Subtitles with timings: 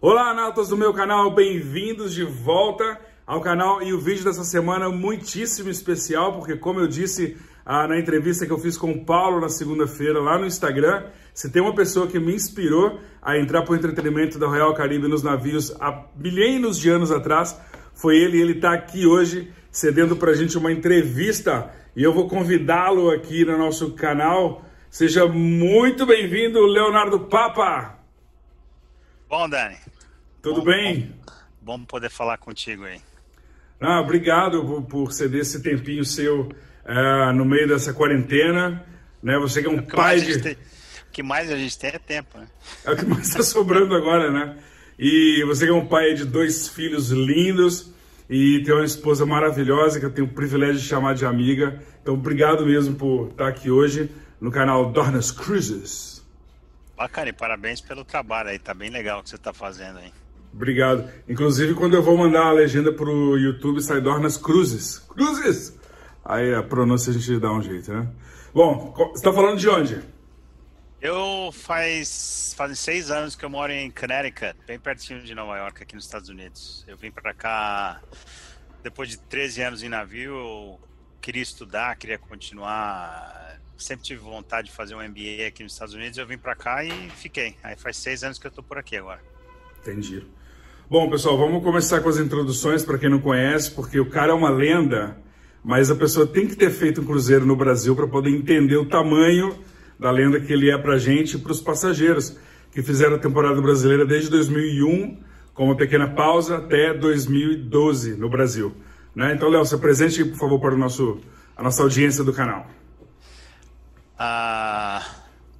[0.00, 2.96] Olá, nautas do meu canal, bem-vindos de volta
[3.26, 7.98] ao canal e o vídeo dessa semana muitíssimo especial, porque como eu disse ah, na
[7.98, 11.74] entrevista que eu fiz com o Paulo na segunda-feira lá no Instagram, se tem uma
[11.74, 16.04] pessoa que me inspirou a entrar para o entretenimento da Royal Caribe nos navios há
[16.14, 17.58] milênios de anos atrás,
[17.94, 22.12] foi ele, e ele está aqui hoje cedendo para a gente uma entrevista e eu
[22.12, 24.62] vou convidá-lo aqui no nosso canal.
[24.88, 27.93] Seja muito bem-vindo, Leonardo Papa!
[29.36, 29.74] Bom, Dani.
[30.40, 31.12] Tudo bom, bem?
[31.60, 33.00] Bom, bom, poder falar contigo aí.
[33.80, 38.86] Ah, obrigado por, por ceder esse tempinho seu uh, no meio dessa quarentena.
[39.20, 39.36] Né?
[39.40, 40.40] Você que é um o pai de.
[40.40, 42.46] Tem, o que mais a gente tem é tempo, né?
[42.84, 44.56] É o que mais está sobrando agora, né?
[44.96, 47.92] E você que é um pai de dois filhos lindos
[48.30, 51.82] e tem uma esposa maravilhosa que eu tenho o privilégio de chamar de amiga.
[52.00, 54.08] Então, obrigado mesmo por estar aqui hoje
[54.40, 56.13] no canal Dornas Cruises.
[56.96, 60.12] Bacana, e parabéns pelo trabalho aí, tá bem legal o que você está fazendo aí.
[60.52, 61.10] Obrigado.
[61.28, 65.00] Inclusive, quando eu vou mandar a legenda pro YouTube, sai Dornas Cruzes.
[65.00, 65.76] Cruzes!
[66.24, 68.08] Aí a pronúncia a gente dá um jeito, né?
[68.54, 70.00] Bom, você está falando de onde?
[71.02, 75.82] Eu faz fazem seis anos que eu moro em Connecticut, bem pertinho de Nova York,
[75.82, 76.84] aqui nos Estados Unidos.
[76.88, 78.00] Eu vim para cá
[78.84, 80.80] depois de 13 anos em navio, eu
[81.20, 83.43] queria estudar, queria continuar.
[83.76, 86.16] Sempre tive vontade de fazer um MBA aqui nos Estados Unidos.
[86.18, 87.56] Eu vim para cá e fiquei.
[87.62, 89.20] Aí faz seis anos que eu tô por aqui agora.
[89.80, 90.24] Entendi.
[90.88, 94.34] Bom, pessoal, vamos começar com as introduções para quem não conhece, porque o cara é
[94.34, 95.16] uma lenda,
[95.62, 98.86] mas a pessoa tem que ter feito um cruzeiro no Brasil para poder entender o
[98.86, 99.58] tamanho
[99.98, 102.36] da lenda que ele é para a gente e para os passageiros
[102.70, 105.18] que fizeram a temporada brasileira desde 2001,
[105.54, 108.74] com uma pequena pausa, até 2012 no Brasil.
[109.14, 109.32] Né?
[109.34, 111.20] Então, Léo, se apresente, por favor, para o nosso,
[111.56, 112.68] a nossa audiência do canal.
[114.16, 115.04] Ah,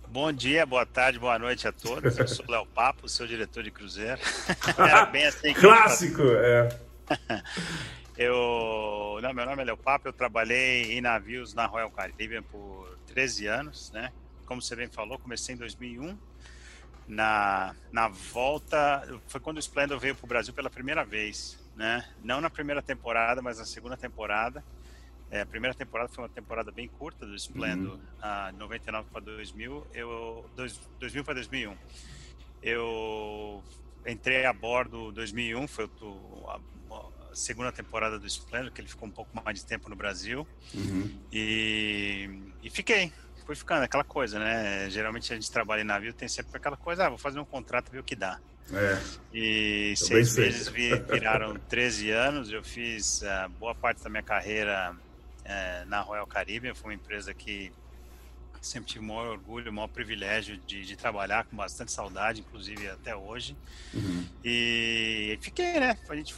[0.06, 2.16] bom dia, boa tarde, boa noite a todos.
[2.16, 4.20] Eu sou Léo Papo, seu diretor de cruzeiro.
[4.78, 5.52] Era bem assim.
[5.54, 6.68] Clássico, é.
[8.16, 12.96] Eu, não, meu nome é Léo Papo, eu trabalhei em navios na Royal Caribbean por
[13.08, 14.12] 13 anos, né?
[14.46, 16.16] Como você bem falou, comecei em 2001.
[17.08, 22.04] Na, na volta, foi quando o Splendor veio para o Brasil pela primeira vez, né?
[22.22, 24.62] Não na primeira temporada, mas na segunda temporada.
[25.30, 28.00] É, a primeira temporada foi uma temporada bem curta do Splendor, uhum.
[28.20, 31.76] a 99 para 2000, eu dois, 2000 para 2001.
[32.62, 33.62] Eu
[34.06, 35.90] entrei a bordo 2001, foi
[36.46, 36.60] a,
[36.94, 40.46] a segunda temporada do Splendor, que ele ficou um pouco mais de tempo no Brasil.
[40.72, 41.20] Uhum.
[41.32, 42.30] E,
[42.62, 43.12] e fiquei,
[43.44, 44.88] fui ficando, aquela coisa, né?
[44.88, 47.90] Geralmente a gente trabalha em navio, tem sempre aquela coisa, ah, vou fazer um contrato,
[47.90, 48.38] ver o que dá.
[48.72, 48.98] É.
[49.32, 54.96] E seis meses viraram 13 anos, eu fiz uh, boa parte da minha carreira
[55.44, 57.72] uh, na Royal Caribbean, foi uma empresa que
[58.60, 62.88] sempre tive o maior orgulho, o maior privilégio de, de, trabalhar com bastante saudade, inclusive
[62.88, 63.56] até hoje.
[63.92, 64.26] Uhum.
[64.42, 65.98] E fiquei, né?
[66.08, 66.34] A gente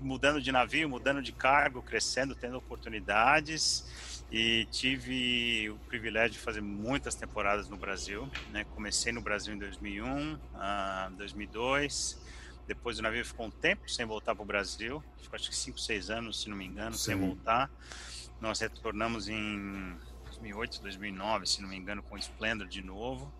[0.00, 6.60] mudando de navio, mudando de cargo, crescendo, tendo oportunidades e tive o privilégio de fazer
[6.60, 8.28] muitas temporadas no Brasil.
[8.52, 8.64] Né?
[8.74, 10.38] Comecei no Brasil em 2001, uh,
[11.16, 12.18] 2002.
[12.66, 15.80] Depois o navio ficou um tempo sem voltar para o Brasil, ficou acho que 5,
[15.80, 17.04] 6 anos, se não me engano, Sim.
[17.04, 17.70] sem voltar.
[18.40, 23.32] Nós retornamos em 2008, 2009, se não me engano, com o Splendor de novo.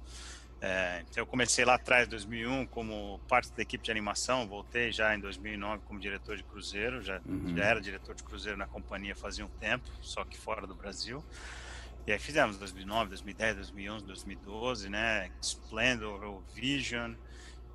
[0.60, 4.91] É, então eu comecei lá atrás, em 2001, como parte da equipe de animação, voltei
[4.91, 7.56] já em 2009 como diretor de cruzeiro, já, uhum.
[7.56, 11.25] já era diretor de cruzeiro na companhia fazia um tempo, só que fora do Brasil.
[12.06, 15.30] E aí fizemos 2009, 2010, 2011, 2012, né?
[15.41, 17.15] Splendor, o Vision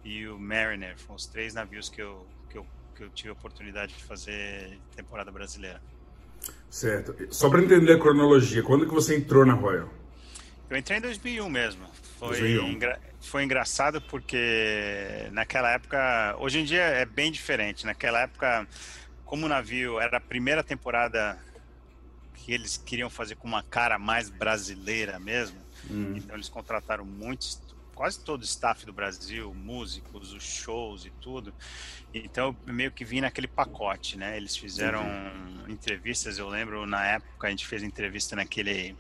[0.04, 3.34] e o Mariner, foram os três navios que eu, que eu, que eu tive a
[3.34, 5.82] oportunidade de fazer temporada brasileira.
[6.74, 7.16] Certo.
[7.30, 9.94] Só para entender a cronologia, quando que você entrou na Royal?
[10.68, 11.86] Eu entrei em 2001 mesmo.
[12.18, 13.00] Foi, engra...
[13.22, 17.86] foi engraçado porque naquela época, hoje em dia é bem diferente.
[17.86, 18.68] Naquela época,
[19.24, 21.38] como o navio era a primeira temporada
[22.34, 25.60] que eles queriam fazer com uma cara mais brasileira mesmo,
[25.92, 26.16] hum.
[26.16, 27.62] então eles contrataram muitos,
[27.94, 31.54] quase todo o staff do Brasil, músicos, os shows e tudo.
[32.14, 34.38] Então meio que vim naquele pacote, né?
[34.38, 35.70] Eles fizeram uhum.
[35.70, 38.96] entrevistas, eu lembro na época a gente fez entrevista naquele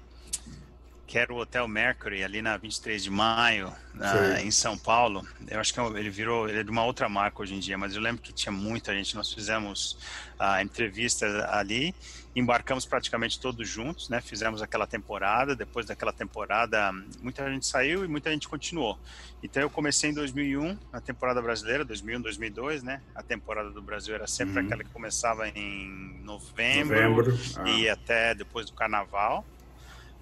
[1.13, 5.23] que era o Hotel Mercury, ali na 23 de maio, na, em São Paulo.
[5.47, 7.77] Eu acho que é ele virou, ele é de uma outra marca hoje em dia,
[7.77, 9.15] mas eu lembro que tinha muita gente.
[9.15, 9.95] Nós fizemos
[10.39, 11.93] a uh, entrevista ali,
[12.35, 14.21] embarcamos praticamente todos juntos, né?
[14.21, 15.55] Fizemos aquela temporada.
[15.55, 18.97] Depois daquela temporada, muita gente saiu e muita gente continuou.
[19.43, 23.03] Então eu comecei em 2001, na temporada brasileira, 2001, 2002, né?
[23.13, 24.65] A temporada do Brasil era sempre uhum.
[24.65, 27.39] aquela que começava em novembro, novembro.
[27.57, 27.69] Ah.
[27.69, 29.45] e até depois do Carnaval.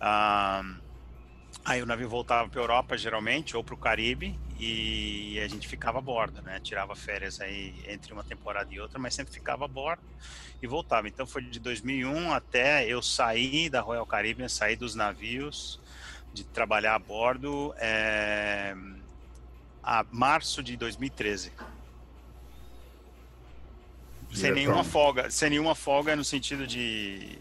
[0.04, 0.64] Ah,
[1.64, 5.68] aí o navio voltava para a Europa, geralmente, ou para o Caribe, e a gente
[5.68, 6.60] ficava a bordo, né?
[6.60, 10.02] Tirava férias aí entre uma temporada e outra, mas sempre ficava a bordo
[10.60, 11.08] e voltava.
[11.08, 15.80] Então foi de 2001 até eu sair da Royal Caribbean, sair dos navios,
[16.34, 18.76] de trabalhar a bordo, é,
[19.84, 21.52] a março de 2013.
[24.34, 27.38] Sem nenhuma folga, sem nenhuma folga no sentido de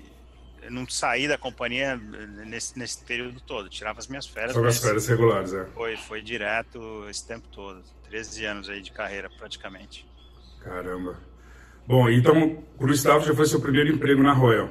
[0.69, 3.69] não saí da companhia nesse, nesse período todo.
[3.69, 4.53] Tirava as minhas férias.
[4.53, 5.65] Só as férias regulares, é.
[5.67, 7.83] Foi, foi direto esse tempo todo.
[8.09, 10.07] 13 anos aí de carreira, praticamente.
[10.61, 11.19] Caramba.
[11.87, 14.69] Bom, então o Gustavo já foi seu primeiro emprego na Royal.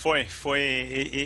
[0.00, 0.60] Foi, foi.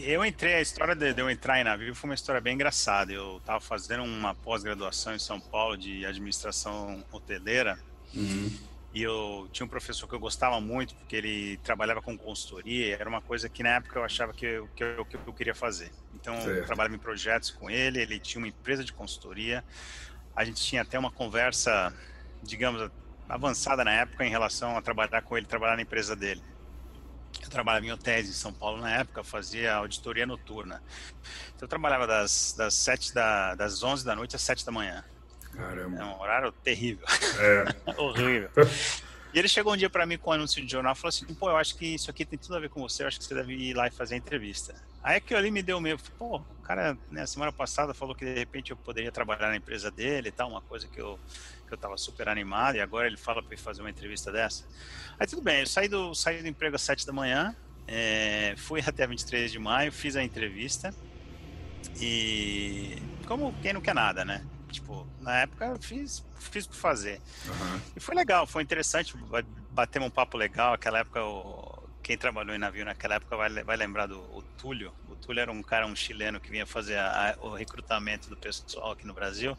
[0.05, 3.13] Eu entrei, a história de eu entrar em navio foi uma história bem engraçada.
[3.13, 7.79] Eu estava fazendo uma pós-graduação em São Paulo de administração hoteleira.
[8.13, 8.51] Uhum.
[8.95, 13.09] E eu tinha um professor que eu gostava muito, porque ele trabalhava com consultoria, era
[13.09, 15.91] uma coisa que na época eu achava que eu, que eu, que eu queria fazer.
[16.15, 16.59] Então, certo.
[16.59, 19.65] eu trabalhava em projetos com ele, ele tinha uma empresa de consultoria.
[20.37, 21.93] A gente tinha até uma conversa,
[22.41, 22.89] digamos,
[23.29, 26.43] avançada na época em relação a trabalhar com ele, trabalhar na empresa dele.
[27.43, 30.81] Eu trabalhava em hotéis em São Paulo na época, fazia auditoria noturna.
[31.49, 35.05] Então, eu trabalhava das, das, 7 da, das 11 da noite às 7 da manhã.
[35.57, 35.99] Caramba.
[35.99, 37.07] É um horário terrível.
[37.39, 37.95] É.
[38.01, 38.51] Horrível.
[39.35, 41.27] E ele chegou um dia para mim com um anúncio de jornal e falou assim:
[41.35, 43.25] pô, eu acho que isso aqui tem tudo a ver com você, eu acho que
[43.25, 44.75] você deve ir lá e fazer a entrevista.
[45.03, 48.33] Aí aquilo ali me deu meio, pô, o cara, né, semana passada falou que de
[48.33, 51.19] repente eu poderia trabalhar na empresa dele e tal, uma coisa que eu,
[51.67, 54.65] que eu tava super animado, e agora ele fala para ir fazer uma entrevista dessa.
[55.19, 57.55] Aí tudo bem, eu saí do, saí do emprego às 7 da manhã,
[57.87, 60.95] é, fui até 23 de maio, fiz a entrevista,
[62.01, 62.97] e
[63.27, 64.43] como quem não quer nada, né?
[64.75, 67.21] Tipo, na época eu fiz, fiz por fazer.
[67.47, 67.81] Uhum.
[67.95, 69.15] E foi legal, foi interessante,
[69.71, 70.75] batemos um papo legal.
[70.75, 74.93] Aquela época, o, quem trabalhou em navio naquela época vai, vai lembrar do o Túlio.
[75.09, 78.91] O Túlio era um cara, um chileno que vinha fazer a, o recrutamento do pessoal
[78.91, 79.57] aqui no Brasil.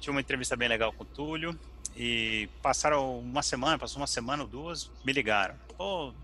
[0.00, 1.58] Tinha uma entrevista bem legal com o Túlio.
[1.96, 5.56] E passaram uma semana, passou uma semana ou duas, me ligaram.
[5.76, 6.14] Pô,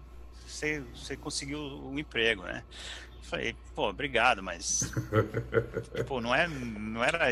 [0.46, 2.62] você, você conseguiu um emprego, né?
[3.22, 4.92] Falei, pô, obrigado, mas
[5.96, 7.26] tipo, não, é, não era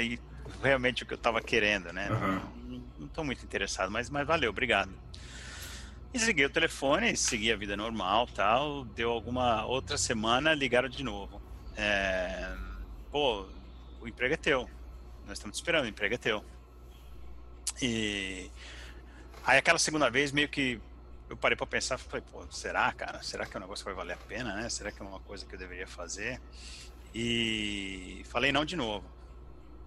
[0.63, 2.09] realmente o que eu estava querendo, né?
[2.11, 2.83] Uhum.
[2.99, 4.93] Não estou muito interessado, mas, mas valeu, obrigado.
[6.13, 8.85] E desliguei o telefone, segui a vida normal, tal.
[8.85, 11.41] Deu alguma outra semana, ligaram de novo.
[11.77, 12.55] É,
[13.11, 13.47] pô,
[14.01, 14.69] o emprego é teu.
[15.27, 16.45] Nós estamos te esperando, o emprego é teu.
[17.81, 18.51] E
[19.45, 20.81] aí aquela segunda vez meio que
[21.31, 23.23] eu parei para pensar, falei, pô, será, cara?
[23.23, 24.69] Será que é um negócio que vai valer a pena, né?
[24.69, 26.39] Será que é uma coisa que eu deveria fazer?
[27.15, 29.07] E falei não de novo.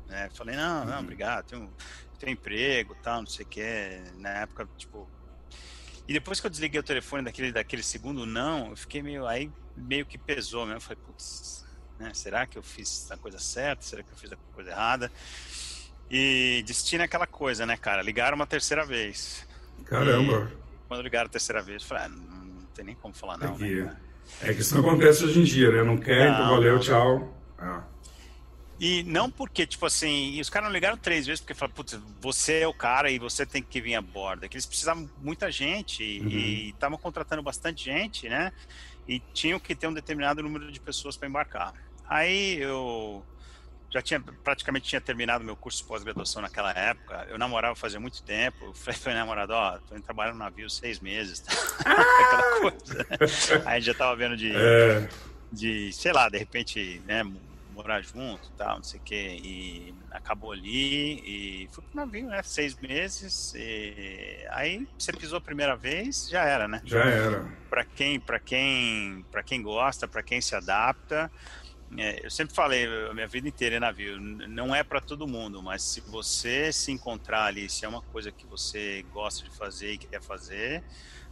[0.08, 0.30] Né?
[0.34, 1.00] Falei, não, não, uhum.
[1.00, 1.74] obrigado, tenho,
[2.20, 4.02] tenho emprego, tal, não sei o que.
[4.18, 5.10] Na época, tipo.
[6.08, 9.26] E depois que eu desliguei o telefone daquele, daquele segundo não, eu fiquei meio.
[9.26, 10.78] Aí meio que pesou mesmo.
[10.78, 11.66] Eu falei, putz,
[12.00, 12.12] né?
[12.14, 13.84] será que eu fiz a coisa certa?
[13.84, 15.12] Será que eu fiz a coisa errada?
[16.10, 18.02] E destino é aquela coisa, né, cara?
[18.02, 19.46] Ligaram uma terceira vez.
[19.86, 20.52] Caramba!
[20.52, 23.38] E quando ligaram a terceira vez, eu falei, ah, não, não tem nem como falar
[23.38, 23.56] não.
[23.56, 23.98] É que, né,
[24.42, 25.84] é que isso não acontece hoje em dia, né?
[25.84, 27.36] Não quer, então não, então valeu, não, tchau.
[27.58, 27.84] Ah.
[28.80, 32.60] E não porque, tipo assim, os caras não ligaram três vezes porque falaram, putz, você
[32.60, 34.46] é o cara e você tem que vir a bordo.
[34.46, 36.30] É que eles precisavam muita gente uhum.
[36.30, 38.52] e estavam contratando bastante gente, né?
[39.08, 41.74] E tinham que ter um determinado número de pessoas para embarcar.
[42.08, 43.26] Aí eu
[43.90, 47.26] já tinha praticamente tinha terminado meu curso de pós-graduação naquela época.
[47.30, 48.66] Eu namorava fazia muito tempo.
[48.66, 51.46] Eu falei para namorado, ó, tô indo trabalhar no navio seis meses.
[51.80, 52.98] Aquela coisa.
[52.98, 53.64] Né?
[53.66, 55.08] Aí já tava vendo de, é...
[55.50, 57.24] de, sei lá, de repente, né,
[57.76, 59.40] morar junto tal, não sei o que.
[59.44, 62.42] E acabou ali e fui pro navio, né?
[62.42, 63.54] Seis meses.
[63.56, 64.48] E...
[64.52, 66.82] Aí você pisou a primeira vez, já era, né?
[66.86, 67.46] Já era.
[67.70, 71.30] Para quem, para quem, para quem gosta, para quem se adapta.
[71.98, 75.62] É, eu sempre falei a minha vida inteira em navio, não é para todo mundo,
[75.62, 79.92] mas se você se encontrar ali, se é uma coisa que você gosta de fazer
[79.92, 80.84] e quer fazer,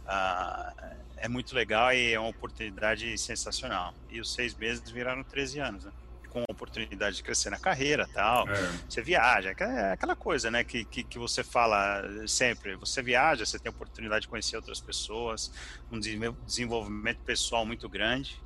[0.06, 0.72] ah,
[1.16, 3.92] é muito legal e é uma oportunidade sensacional.
[4.08, 5.92] E os seis meses viraram 13 anos, né?
[6.34, 8.48] Com oportunidade de crescer na carreira tal.
[8.48, 8.54] É.
[8.88, 12.74] Você viaja, é aquela coisa, né, que, que, que, você fala sempre.
[12.74, 15.52] Você viaja, você tem a oportunidade de conhecer outras pessoas,
[15.92, 18.42] um desenvolvimento pessoal muito grande.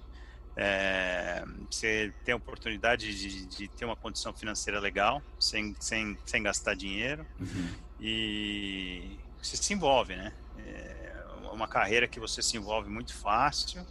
[0.54, 6.42] É, você tem a oportunidade de, de, ter uma condição financeira legal, sem, sem, sem
[6.42, 7.24] gastar dinheiro.
[7.40, 7.68] Uhum.
[8.00, 10.32] E você se envolve, né?
[10.58, 11.14] É
[11.52, 13.86] uma carreira que você se envolve muito fácil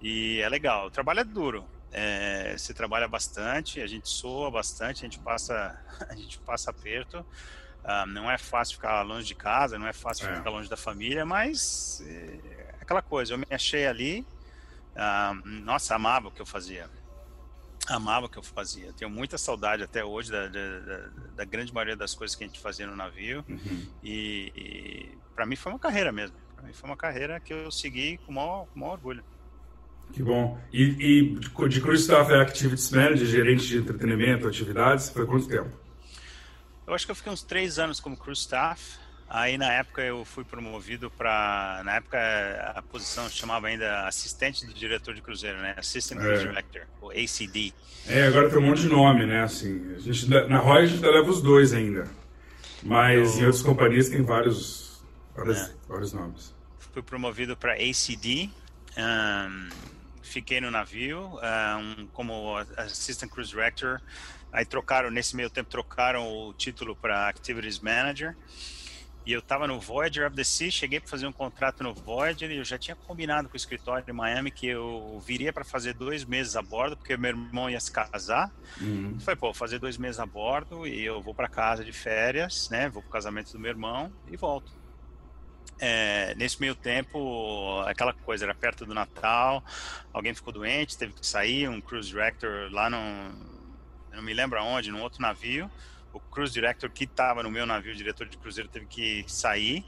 [0.00, 0.86] e é legal.
[0.86, 5.78] O trabalho é duro, é, você trabalha bastante, a gente soa bastante, a gente passa,
[6.08, 7.24] a gente passa aperto.
[7.84, 10.36] Ah, não é fácil ficar longe de casa, não é fácil é.
[10.36, 14.26] ficar longe da família, mas é aquela coisa, eu me achei ali,
[14.94, 16.88] ah, nossa, amava o que eu fazia.
[17.88, 18.92] amava o que eu fazia.
[18.92, 22.60] Tenho muita saudade até hoje da, da, da, grande maioria das coisas que a gente
[22.60, 23.44] fazia no navio.
[23.48, 23.86] Uhum.
[24.02, 26.36] E, e para mim foi uma carreira mesmo.
[26.54, 29.24] Para mim foi uma carreira que eu segui com o maior, com maior orgulho.
[30.12, 30.58] Que bom.
[30.72, 35.70] E, e de Cruise Staff é Activities Manager, gerente de entretenimento, atividades, foi quanto tempo?
[36.86, 39.00] Eu acho que eu fiquei uns três anos como Cruise Staff.
[39.34, 42.18] Aí na época eu fui promovido para, na época
[42.76, 45.74] a posição se chamava ainda assistente do diretor de cruzeiro, né?
[45.78, 46.36] Assistant é.
[46.36, 47.72] Director, ou ACD.
[48.06, 49.42] É, agora tem um monte de nome, né?
[49.42, 52.10] Assim, a gente, na Roy a gente leva os dois ainda,
[52.82, 53.44] mas eu...
[53.44, 55.02] em outras companhias tem vários,
[55.34, 55.70] vários, é.
[55.88, 56.54] vários nomes.
[56.92, 58.50] Fui promovido para ACD.
[58.98, 59.68] Um,
[60.22, 64.00] fiquei no navio um, como Assistant Cruise Director.
[64.52, 68.36] Aí trocaram, nesse meio tempo, trocaram o título para Activities Manager.
[69.24, 72.50] E eu estava no Voyager of the Sea, cheguei para fazer um contrato no Voyager
[72.50, 75.94] e eu já tinha combinado com o escritório de Miami que eu viria para fazer
[75.94, 78.50] dois meses a bordo, porque meu irmão ia se casar.
[78.80, 79.20] Uhum.
[79.20, 82.88] Falei, pô, fazer dois meses a bordo e eu vou para casa de férias, né?
[82.88, 84.81] Vou para o casamento do meu irmão e volto.
[85.78, 89.64] É, nesse meio tempo, aquela coisa, era perto do Natal,
[90.12, 92.98] alguém ficou doente, teve que sair, um cruise director lá no.
[94.12, 95.70] não me lembro aonde, num outro navio
[96.12, 99.84] o cruise director que estava no meu navio, o diretor de cruzeiro, teve que sair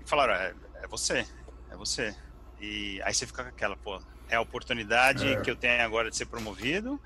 [0.00, 1.26] e falaram: é, é, você,
[1.70, 2.14] é você.
[2.60, 5.40] E aí você fica com aquela, pô, é a oportunidade é.
[5.40, 7.00] que eu tenho agora de ser promovido,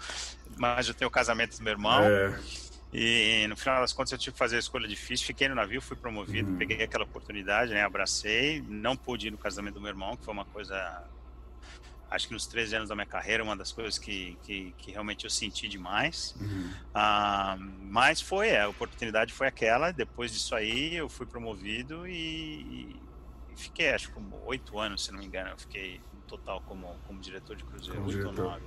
[0.56, 2.02] mas eu tenho o casamento do meu irmão.
[2.02, 2.38] É.
[2.96, 5.82] E no final das contas eu tive que fazer a escolha difícil, fiquei no navio,
[5.82, 6.56] fui promovido, uhum.
[6.56, 10.32] peguei aquela oportunidade, né, abracei, não pude ir no casamento do meu irmão, que foi
[10.32, 11.04] uma coisa
[12.14, 15.24] acho que nos 13 anos da minha carreira, uma das coisas que, que, que realmente
[15.24, 16.36] eu senti demais.
[16.40, 16.70] Uhum.
[16.94, 19.90] Ah, mas foi, é, a oportunidade foi aquela.
[19.90, 22.12] Depois disso aí, eu fui promovido e,
[23.50, 26.60] e fiquei, acho que como oito anos, se não me engano, eu fiquei no total
[26.62, 28.62] como, como diretor de cruzeiro, oito ou nove.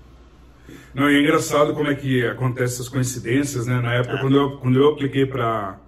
[0.94, 3.80] Não, é engraçado como é que acontecem essas coincidências, né?
[3.82, 5.80] Na época, quando, eu, quando eu apliquei para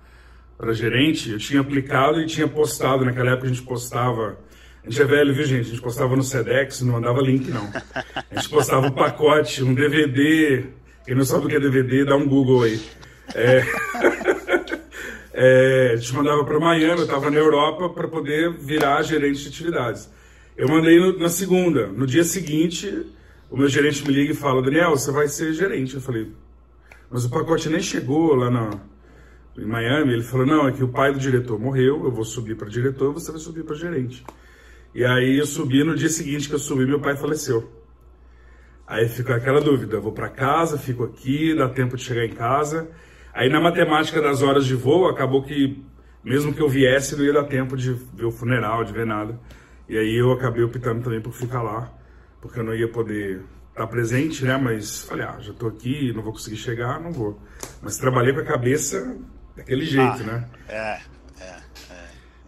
[0.71, 3.05] gerente, eu tinha aplicado e tinha postado.
[3.05, 4.37] Naquela época, a gente postava
[4.85, 5.67] a gente é velho, viu, gente?
[5.67, 7.69] A gente postava no Sedex, não mandava link, não.
[7.93, 10.65] A gente postava um pacote, um DVD.
[11.05, 12.81] Quem não sabe o que é DVD, dá um Google aí.
[13.35, 13.63] É...
[15.33, 19.49] é, a gente mandava para Miami, eu estava na Europa para poder virar gerente de
[19.49, 20.09] atividades.
[20.55, 21.87] Eu mandei no, na segunda.
[21.87, 23.05] No dia seguinte,
[23.49, 25.95] o meu gerente me liga e fala: Daniel, você vai ser gerente.
[25.95, 26.31] Eu falei:
[27.09, 28.69] Mas o pacote nem chegou lá na,
[29.57, 30.13] em Miami.
[30.13, 33.13] Ele falou: Não, é que o pai do diretor morreu, eu vou subir para diretor,
[33.13, 34.23] você vai subir para gerente.
[34.93, 37.71] E aí eu subi, no dia seguinte que eu subi, meu pai faleceu.
[38.87, 42.89] Aí ficou aquela dúvida, vou para casa, fico aqui, dá tempo de chegar em casa.
[43.31, 45.83] Aí na matemática das horas de voo, acabou que
[46.23, 49.39] mesmo que eu viesse, não ia dar tempo de ver o funeral, de ver nada.
[49.87, 51.93] E aí eu acabei optando também por ficar lá,
[52.41, 54.57] porque eu não ia poder estar presente, né?
[54.57, 57.39] Mas falei, ah, já tô aqui, não vou conseguir chegar, não vou.
[57.81, 59.17] Mas trabalhei com a cabeça
[59.55, 60.49] daquele jeito, ah, né?
[60.67, 60.99] É.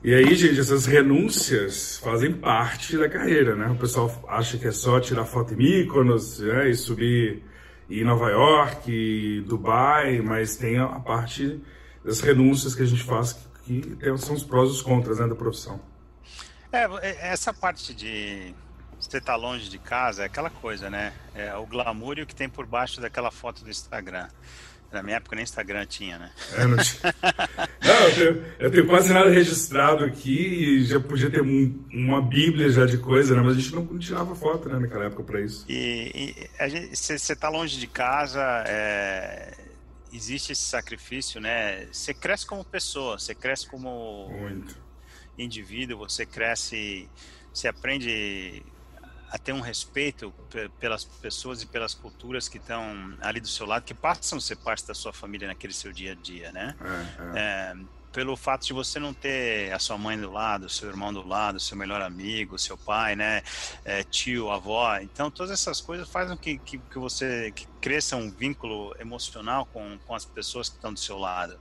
[0.04, 3.68] E aí, gente, essas renúncias fazem parte da carreira, né?
[3.68, 6.72] O pessoal acha que é só tirar foto em Mykonos né?
[6.72, 7.44] e subir
[7.88, 11.62] em Nova York, Dubai, mas tem a parte
[12.04, 15.36] das renúncias que a gente faz que, são os prós e os contras né, da
[15.36, 15.80] profissão.
[16.72, 18.56] É, é, essa parte de
[19.02, 21.14] você tá longe de casa é aquela coisa, né?
[21.34, 24.28] É o glamour e o que tem por baixo daquela foto do Instagram.
[24.92, 26.32] Na minha época nem Instagram tinha, né?
[26.54, 27.16] É, não, tinha...
[27.82, 32.22] não eu, tenho, eu, tenho, quase nada registrado aqui e já podia ter um, uma
[32.22, 33.42] bíblia já de coisa, né?
[33.42, 35.66] Mas a gente não, tirava foto né, naquela época para isso.
[35.70, 36.50] E
[36.94, 39.58] você está longe de casa, é,
[40.12, 41.88] existe esse sacrifício, né?
[41.92, 44.78] Você cresce como pessoa, você cresce como Muito.
[45.38, 47.10] indivíduo, você cresce,
[47.54, 48.62] você aprende
[49.32, 50.34] a ter um respeito
[50.78, 54.58] pelas pessoas e pelas culturas que estão ali do seu lado, que passam a ser
[54.58, 56.76] parte da sua família naquele seu dia a dia, né?
[56.82, 57.40] É, é.
[57.40, 57.76] É,
[58.12, 61.62] pelo fato de você não ter a sua mãe do lado, seu irmão do lado,
[61.62, 63.42] seu melhor amigo, seu pai, né,
[63.86, 68.30] é, tio, avó, então todas essas coisas fazem que, que, que você que cresça um
[68.30, 71.58] vínculo emocional com, com as pessoas que estão do seu lado.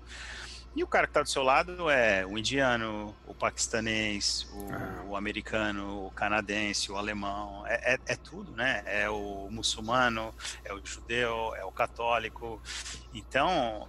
[0.75, 5.05] E o cara que está do seu lado é o indiano, o paquistanês, o, ah.
[5.09, 8.83] o americano, o canadense, o alemão, é, é, é, tudo, né?
[8.87, 10.33] É o muçulmano,
[10.65, 12.63] é o judeu, é o católico.
[13.13, 13.89] Então,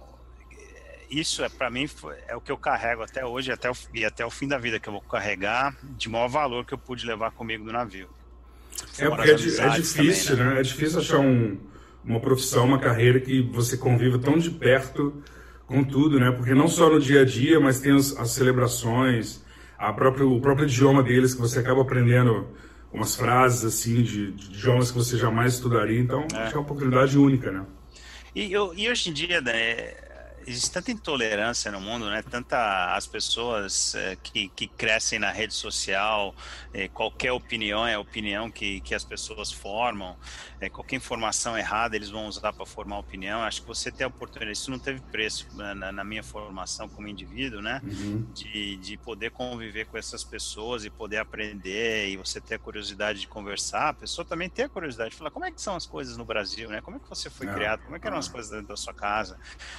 [1.08, 1.88] isso é para mim
[2.26, 4.80] é o que eu carrego até hoje até o, e até o fim da vida
[4.80, 8.08] que eu vou carregar de maior valor que eu pude levar comigo no navio.
[8.98, 10.54] É porque é, é difícil, também, né?
[10.54, 10.60] né?
[10.60, 11.60] É difícil achar um,
[12.04, 15.22] uma profissão, uma carreira que você conviva tão de perto
[15.72, 16.30] com tudo, né?
[16.30, 19.42] Porque não só no dia a dia, mas tem as, as celebrações,
[19.78, 22.46] a própria, o próprio idioma deles que você acaba aprendendo
[22.92, 25.98] umas frases assim de, de idiomas que você jamais estudaria.
[25.98, 26.36] Então, é.
[26.36, 27.64] acho que é uma oportunidade única, né?
[28.34, 29.94] E, eu, e hoje em dia, né,
[30.46, 32.22] existe tanta intolerância no mundo, né?
[32.22, 36.34] Tanta as pessoas é, que, que crescem na rede social,
[36.72, 40.16] é, qualquer opinião é a opinião que, que as pessoas formam,
[40.60, 43.42] é, qualquer informação errada eles vão usar para formar opinião.
[43.42, 47.08] Acho que você tem a oportunidade, isso não teve preço na, na minha formação como
[47.08, 47.80] indivíduo, né?
[47.84, 48.26] Uhum.
[48.32, 53.20] De, de poder conviver com essas pessoas e poder aprender e você ter a curiosidade
[53.20, 53.88] de conversar.
[53.90, 56.24] A pessoa também tem a curiosidade de falar como é que são as coisas no
[56.24, 56.80] Brasil, né?
[56.80, 57.52] Como é que você foi é.
[57.52, 57.82] criado?
[57.82, 59.38] Como é que eram as coisas dentro da sua casa?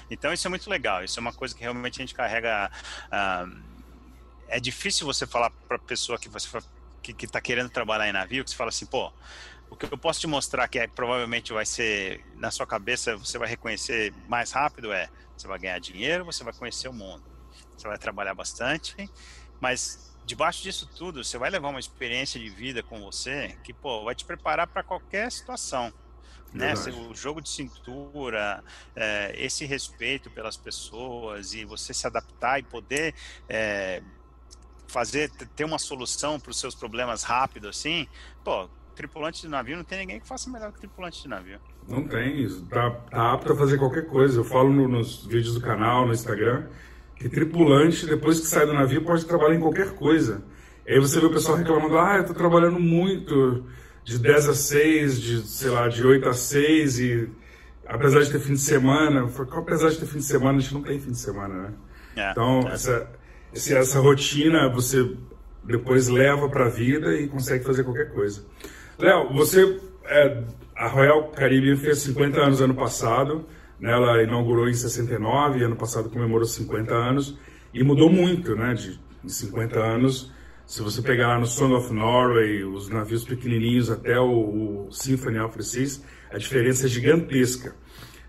[0.09, 1.03] Então isso é muito legal.
[1.03, 2.69] Isso é uma coisa que realmente a gente carrega.
[3.07, 3.73] Uh,
[4.47, 6.47] é difícil você falar para pessoa que você
[7.01, 9.11] que está querendo trabalhar em navio, que você fala assim, pô,
[9.69, 13.37] o que eu posso te mostrar que é, provavelmente vai ser na sua cabeça, você
[13.37, 17.25] vai reconhecer mais rápido é, você vai ganhar dinheiro, você vai conhecer o mundo,
[17.75, 18.95] você vai trabalhar bastante,
[19.59, 24.05] mas debaixo disso tudo, você vai levar uma experiência de vida com você que, pô,
[24.05, 25.91] vai te preparar para qualquer situação
[26.53, 26.73] né?
[27.09, 28.63] O jogo de cintura,
[28.95, 33.13] é, esse respeito pelas pessoas e você se adaptar e poder
[33.49, 34.01] é,
[34.87, 38.07] fazer, ter uma solução para os seus problemas rápido assim,
[38.43, 41.59] pô, tripulante de navio não tem ninguém que faça melhor que tripulante de navio.
[41.87, 44.39] Não tem, isso tá, tá apto a fazer qualquer coisa.
[44.39, 46.67] Eu falo no, nos vídeos do canal, no Instagram,
[47.15, 50.43] que tripulante, depois que sai do navio, pode trabalhar em qualquer coisa.
[50.85, 53.65] E aí você vê o pessoal reclamando, ah, eu tô trabalhando muito,
[54.03, 57.29] de 10 a 6, de, sei lá, de 8 a 6 e
[57.87, 60.81] apesar de ter fim de semana, apesar de ter fim de semana, a gente não
[60.81, 61.73] tem fim de semana, né?
[62.15, 62.73] É, então, é.
[62.73, 63.09] Essa,
[63.53, 65.15] essa rotina você
[65.63, 68.43] depois leva para a vida e consegue fazer qualquer coisa.
[68.97, 70.43] Léo, você, é,
[70.75, 73.45] a Royal Caribbean fez 50 anos ano passado,
[73.79, 73.91] né?
[73.91, 77.37] ela inaugurou em 69, ano passado comemorou 50 anos
[77.73, 80.31] e mudou muito, né, de, de 50 anos
[80.65, 85.67] se você pegar no Song of Norway, os navios pequenininhos até o, o Symphony Alfred
[85.67, 87.75] 6, a diferença é gigantesca.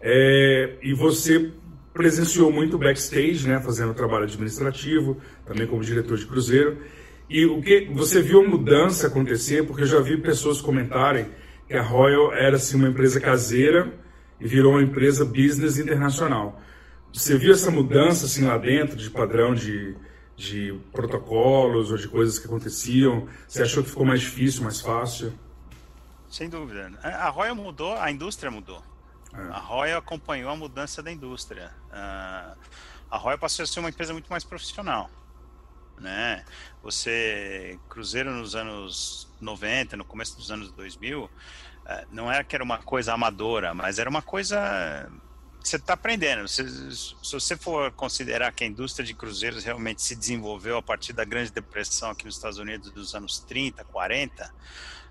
[0.00, 1.52] É, e você
[1.92, 5.16] presenciou muito backstage, né, fazendo trabalho administrativo,
[5.46, 6.78] também como diretor de cruzeiro.
[7.30, 9.64] E o que você viu a mudança acontecer?
[9.64, 11.26] Porque eu já vi pessoas comentarem
[11.66, 13.94] que a Royal era assim uma empresa caseira
[14.40, 16.60] e virou uma empresa business internacional.
[17.12, 19.94] Você viu essa mudança assim lá dentro de padrão de
[20.36, 23.28] de protocolos ou de coisas que aconteciam?
[23.46, 25.32] Você achou que ficou mais difícil, mais fácil?
[26.30, 26.92] Sem dúvida.
[27.02, 28.82] A Royal mudou, a indústria mudou.
[29.32, 29.40] É.
[29.50, 31.70] A Royal acompanhou a mudança da indústria.
[31.90, 32.58] Uh,
[33.10, 35.10] a Royal passou a ser uma empresa muito mais profissional.
[35.98, 36.44] Né?
[36.82, 41.30] Você, cruzeiro nos anos 90, no começo dos anos 2000, uh,
[41.86, 45.08] ah, não era que era uma coisa amadora, mas era uma coisa
[45.68, 46.46] você está aprendendo.
[46.46, 51.12] Se, se, você for considerar que a indústria de cruzeiros realmente se desenvolveu a partir
[51.12, 54.54] da Grande Depressão aqui nos Estados Unidos dos anos 30, 40,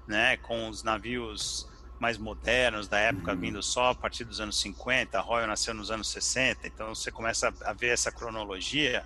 [0.07, 1.67] né, com os navios
[1.99, 3.39] mais modernos da época uhum.
[3.39, 7.11] vindo só a partir dos anos 50, a Royal nasceu nos anos 60, então você
[7.11, 9.05] começa a ver essa cronologia.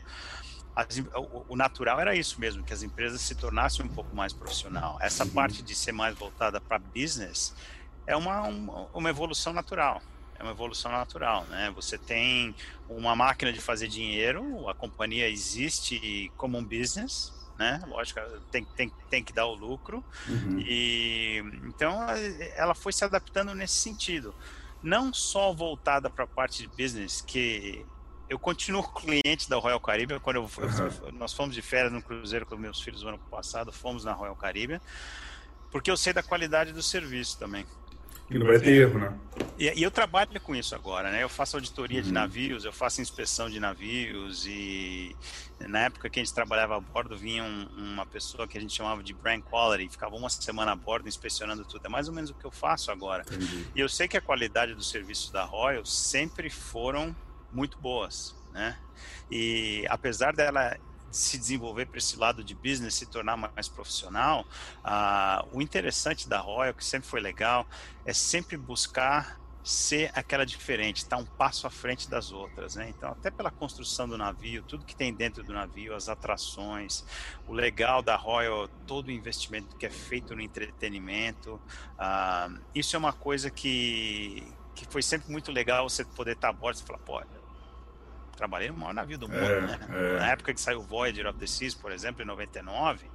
[0.76, 4.34] As, o, o, natural era isso mesmo, que as empresas se tornassem um pouco mais
[4.34, 4.98] profissional.
[5.00, 5.30] Essa uhum.
[5.30, 7.54] parte de ser mais voltada para business
[8.06, 10.02] é uma, uma, uma evolução natural
[10.40, 11.72] é uma evolução natural, né?
[11.76, 12.56] Você tem
[12.90, 17.82] uma máquina de fazer dinheiro, a companhia existe como um business, né?
[17.88, 18.20] Lógico,
[18.52, 20.04] tem, tem, tem que dar o lucro.
[20.28, 20.60] Uhum.
[20.60, 22.06] E então
[22.56, 24.34] ela foi se adaptando nesse sentido.
[24.82, 27.84] Não só voltada para a parte de business, que
[28.30, 30.20] eu continuo cliente da Royal Caribbean.
[30.20, 31.12] Quando eu, uhum.
[31.14, 34.36] nós fomos de férias no cruzeiro com meus filhos no ano passado, fomos na Royal
[34.36, 34.80] Caribbean,
[35.72, 37.66] porque eu sei da qualidade do serviço também.
[38.30, 39.14] E não vai ter erro, né?
[39.58, 41.24] E, e, eu trabalho com isso agora, né?
[41.24, 42.06] Eu faço auditoria uhum.
[42.06, 45.16] de navios, eu faço inspeção de navios e
[45.62, 48.74] na época que a gente trabalhava a bordo vinha um, uma pessoa que a gente
[48.74, 51.86] chamava de brand quality, ficava uma semana a bordo inspecionando tudo.
[51.86, 53.24] É mais ou menos o que eu faço agora.
[53.24, 53.66] Entendi.
[53.74, 57.16] E eu sei que a qualidade dos serviços da Royal sempre foram
[57.52, 58.78] muito boas, né?
[59.32, 60.78] E apesar dela
[61.12, 64.46] se desenvolver para esse lado de business, se tornar mais profissional,
[64.84, 67.68] uh, o interessante da Royal, que sempre foi legal,
[68.06, 72.88] é sempre buscar ser aquela diferente, estar tá um passo à frente das outras, né?
[72.90, 77.04] Então, até pela construção do navio, tudo que tem dentro do navio, as atrações,
[77.46, 81.56] o legal da Royal, todo o investimento que é feito no entretenimento,
[82.00, 84.42] uh, isso é uma coisa que,
[84.74, 87.22] que foi sempre muito legal você poder estar tá a bordo e falar, pô,
[88.38, 89.80] trabalhei no maior navio do mundo, é, né?
[89.90, 90.20] É.
[90.20, 93.10] Na época que saiu o Voyager of the Seas, por exemplo, em 99.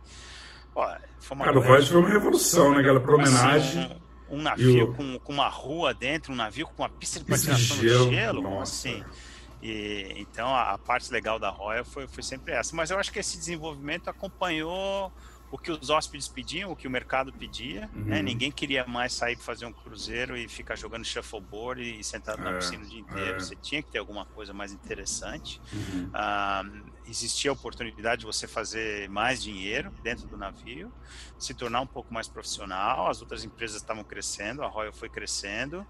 [0.74, 0.84] Pô,
[1.20, 2.80] foi uma Cara, o Voyager foi uma revolução, né?
[2.80, 3.84] Aquela promenagem.
[3.84, 3.96] Assim,
[4.28, 4.94] um, um, navio o...
[4.94, 8.42] com, com uma rua dentro, um navio com uma pista de patinação de gelo, gelo
[8.42, 9.02] como assim?
[9.62, 12.74] E, então a, a, parte legal da Royal foi, foi sempre essa.
[12.74, 15.12] Mas eu acho que esse desenvolvimento acompanhou
[15.52, 17.90] o que os hóspedes pediam, o que o mercado pedia.
[17.94, 18.04] Uhum.
[18.04, 18.22] Né?
[18.22, 22.44] Ninguém queria mais sair para fazer um cruzeiro e ficar jogando shuffleboard e sentado é,
[22.44, 23.36] na piscina o dia inteiro.
[23.36, 23.38] É.
[23.38, 25.60] Você tinha que ter alguma coisa mais interessante.
[25.70, 26.10] Uhum.
[26.14, 26.64] Ah,
[27.06, 30.90] existia a oportunidade de você fazer mais dinheiro dentro do navio,
[31.38, 33.10] se tornar um pouco mais profissional.
[33.10, 35.86] As outras empresas estavam crescendo, a Royal foi crescendo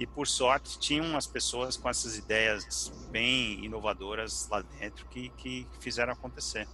[0.00, 5.66] e, por sorte, tinham umas pessoas com essas ideias bem inovadoras lá dentro que, que
[5.80, 6.66] fizeram acontecer.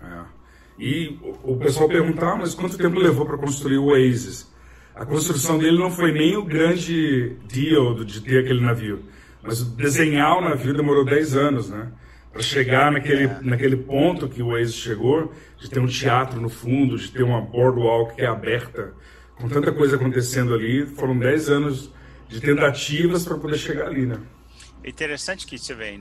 [0.00, 0.45] É.
[0.78, 4.50] E o pessoal perguntava, ah, mas quanto tempo levou para construir o Oasis?
[4.94, 9.02] A construção dele não foi nem o grande deal de ter aquele navio,
[9.42, 11.92] mas desenhar o navio demorou 10 anos, né?
[12.32, 16.98] Para chegar naquele, naquele ponto que o Oasis chegou, de ter um teatro no fundo,
[16.98, 18.92] de ter uma boardwalk que é aberta,
[19.36, 21.92] com tanta coisa acontecendo ali, foram 10 anos
[22.28, 24.18] de tentativas para poder chegar ali, né?
[24.82, 25.98] É interessante que você vê,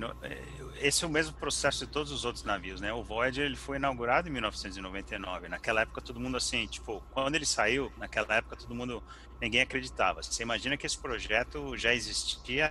[0.80, 2.94] esse é o mesmo processo de todos os outros navios, né?
[2.94, 5.48] O Voyager ele foi inaugurado em 1999.
[5.48, 9.04] Naquela época todo mundo assim, tipo, quando ele saiu, naquela época todo mundo
[9.42, 10.22] ninguém acreditava.
[10.22, 12.70] Você imagina que esse projeto já existia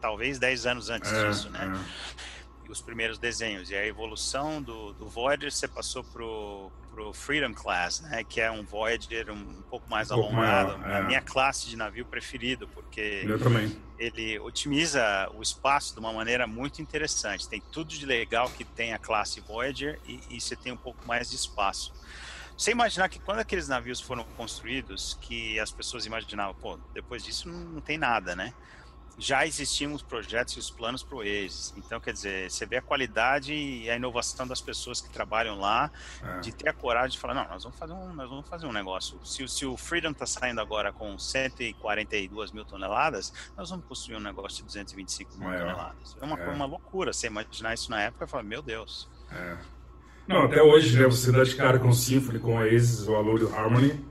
[0.00, 1.72] talvez 10 anos antes é, disso, né?
[2.30, 3.70] É os primeiros desenhos.
[3.70, 8.22] E a evolução do, do Voyager você passou pro, pro Freedom Class, né?
[8.22, 10.70] Que é um Voyager um, pouco mais um alongado.
[10.70, 11.00] Pouco maior, é.
[11.00, 13.26] A minha classe de navio preferido, porque
[13.98, 17.48] ele otimiza o espaço de uma maneira muito interessante.
[17.48, 21.04] Tem tudo de legal que tem a classe Voyager e, e você tem um pouco
[21.06, 21.92] mais de espaço.
[22.56, 27.48] Você imaginar que quando aqueles navios foram construídos, que as pessoas imaginavam, pô, depois disso
[27.48, 28.54] não, não tem nada, né?
[29.18, 31.72] Já existiam os projetos e os planos para o Oasis.
[31.76, 35.90] Então, quer dizer, você vê a qualidade e a inovação das pessoas que trabalham lá,
[36.22, 36.40] é.
[36.40, 38.72] de ter a coragem de falar, não, nós vamos fazer um, nós vamos fazer um
[38.72, 39.18] negócio.
[39.24, 44.20] Se, se o Freedom está saindo agora com 142 mil toneladas, nós vamos construir um
[44.20, 46.16] negócio de 225 mil toneladas.
[46.20, 46.48] É uma, é.
[46.48, 49.08] uma loucura você imaginar isso na época e falar, meu Deus.
[49.30, 49.56] É.
[50.26, 53.14] Não, até hoje, né, você dá de cara com o Symphony, com o Oasis, o
[53.14, 54.02] Allure Harmony,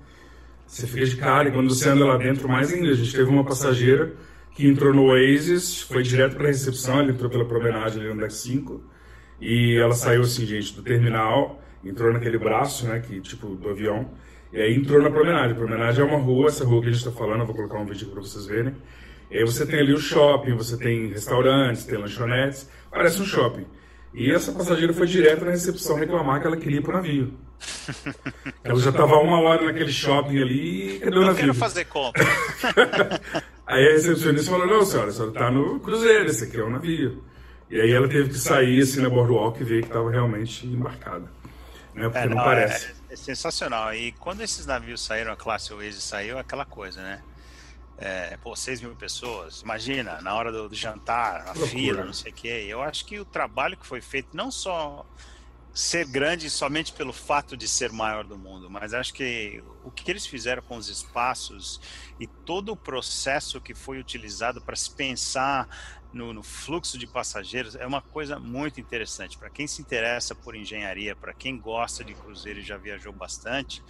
[0.68, 3.30] você fica de cara e quando você anda lá dentro, mais ainda, a gente teve
[3.30, 4.16] uma passageira
[4.54, 8.20] que entrou no Oasis, foi direto para a recepção, ele entrou pela promenade ali no
[8.20, 8.84] deck 5,
[9.42, 14.10] e ela saiu assim, gente, do terminal, entrou naquele braço, né, que tipo do avião,
[14.54, 15.54] e aí entrou na promenade.
[15.54, 17.80] A promenade é uma rua, essa rua que a gente está falando, eu vou colocar
[17.80, 18.76] um vídeo para vocês verem.
[19.32, 23.66] E aí você tem ali o shopping, você tem restaurantes, tem lanchonetes, parece um shopping.
[24.14, 27.34] E essa passageira foi direto na recepção reclamar que ela queria ir para o navio.
[28.64, 31.32] Ela já estava uma hora naquele shopping ali e cadê o navio?
[31.32, 32.24] Eu quero fazer compra.
[33.66, 36.70] Aí a recepcionista falou, não senhora, a senhora está no cruzeiro, esse aqui é um
[36.70, 37.24] navio.
[37.70, 41.32] E aí ela teve que sair assim na boardwalk e ver que estava realmente embarcada.
[41.94, 42.04] Né?
[42.04, 42.88] Porque é, não, não, parece.
[43.10, 43.94] É, é, sensacional.
[43.94, 47.24] E quando esses navios saíram, a classe Oasis saiu, aquela coisa, né?
[47.98, 52.32] É, pô, 6 mil pessoas, imagina, na hora do, do jantar, a fila, não sei
[52.32, 52.66] o quê.
[52.68, 55.06] Eu acho que o trabalho que foi feito, não só
[55.74, 60.12] ser grande somente pelo fato de ser maior do mundo, mas acho que o que
[60.12, 61.82] eles fizeram com os espaços
[62.20, 65.68] e todo o processo que foi utilizado para se pensar
[66.14, 69.36] no, no, fluxo de passageiros é uma coisa muito interessante.
[69.36, 73.84] Para quem se interessa por engenharia, para quem gosta de cruzeiro e já viajou bastante,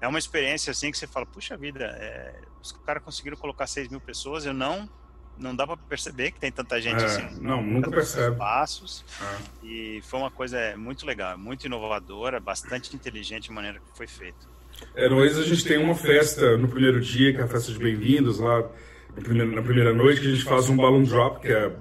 [0.00, 3.88] é uma experiência assim que você fala: puxa vida, é, os caras conseguiram colocar 6
[3.88, 4.88] mil pessoas, eu não
[5.38, 7.40] não dá para perceber que tem tanta gente é, assim.
[7.40, 8.36] Não, nunca percebe.
[8.36, 9.04] Passos.
[9.20, 9.66] É.
[9.66, 14.48] E foi uma coisa muito legal, muito inovadora, bastante inteligente a maneira que foi feito.
[14.94, 17.72] É, no Oasis a gente tem uma festa no primeiro dia, que é a festa
[17.72, 18.64] de bem-vindos, lá
[19.22, 21.72] primeiro, na primeira noite, que a gente faz um balloon drop, que é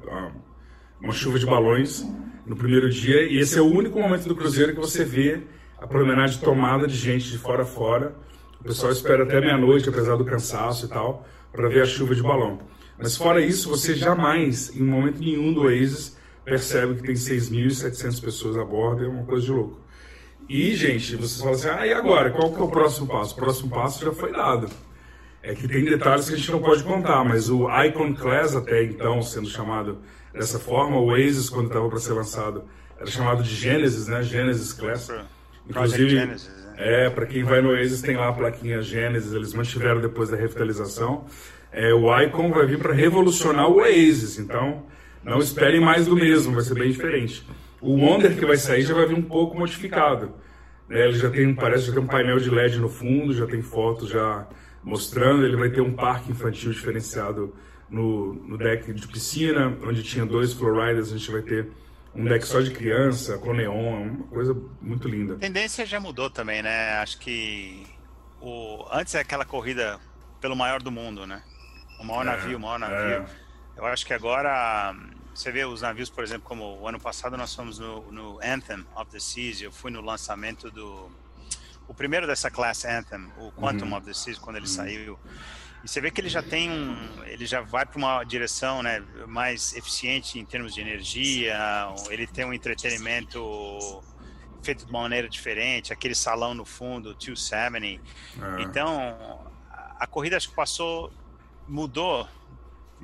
[1.01, 2.05] uma chuva de balões,
[2.45, 3.23] no primeiro dia.
[3.23, 5.41] E esse é o único momento do cruzeiro que você vê
[5.79, 8.15] a promenade tomada de gente de fora a fora.
[8.59, 12.21] O pessoal espera até meia-noite, apesar do cansaço e tal, para ver a chuva de
[12.21, 12.59] balão.
[13.03, 18.57] Mas fora isso, você jamais, em momento nenhum do Oasis, percebe que tem 6.700 pessoas
[18.57, 19.77] a bordo, é uma coisa de louco.
[20.47, 22.31] E, gente, você fala assim, ah, e agora?
[22.31, 23.33] Qual que é o próximo passo?
[23.33, 24.69] O próximo passo já foi dado.
[25.41, 28.85] É que tem detalhes que a gente não pode contar, mas o Icon Class, até
[28.85, 29.97] então, sendo chamado
[30.31, 32.63] dessa forma, o Oasis, quando estava para ser lançado,
[32.97, 34.23] era chamado de Genesis, né?
[34.23, 35.11] Genesis Class.
[35.69, 36.37] Inclusive, né?
[36.77, 40.37] é, para quem vai no Oasis, tem lá a plaquinha Genesis, eles mantiveram depois da
[40.37, 41.25] revitalização
[41.73, 44.85] é, o Icon vai vir para revolucionar o Oasis, então
[45.23, 47.45] não esperem mais do mesmo, vai ser bem diferente.
[47.81, 50.33] O Wonder que vai sair já vai vir um pouco modificado.
[50.87, 51.07] Né?
[51.07, 54.09] Ele já tem, parece já tem um painel de LED no fundo, já tem fotos
[54.09, 54.47] já
[54.83, 57.55] mostrando, ele vai ter um parque infantil diferenciado
[57.89, 61.69] no, no deck de piscina, onde tinha dois flowriders, a gente vai ter
[62.13, 65.33] um deck só de criança, com neon, uma coisa muito linda.
[65.33, 66.93] A tendência já mudou também, né?
[66.99, 67.83] Acho que
[68.39, 69.99] o antes é aquela corrida
[70.39, 71.41] pelo maior do mundo, né?
[72.03, 72.95] O maior é, navio, o maior navio.
[72.97, 73.25] É.
[73.75, 74.95] Eu acho que agora
[75.33, 78.85] você vê os navios, por exemplo, como o ano passado nós fomos no, no Anthem
[78.95, 81.11] of the Seas, eu fui no lançamento do
[81.87, 83.97] o primeiro dessa classe Anthem, o Quantum uhum.
[83.97, 84.71] of the Seas, quando ele uhum.
[84.71, 85.19] saiu,
[85.83, 89.03] e você vê que ele já tem um, ele já vai para uma direção, né,
[89.27, 91.59] mais eficiente em termos de energia.
[92.09, 94.01] Ele tem um entretenimento
[94.63, 97.85] feito de uma maneira diferente, aquele salão no fundo, 270.
[97.85, 98.61] É.
[98.61, 99.45] Então,
[99.99, 101.11] a corrida acho que passou,
[101.67, 102.27] mudou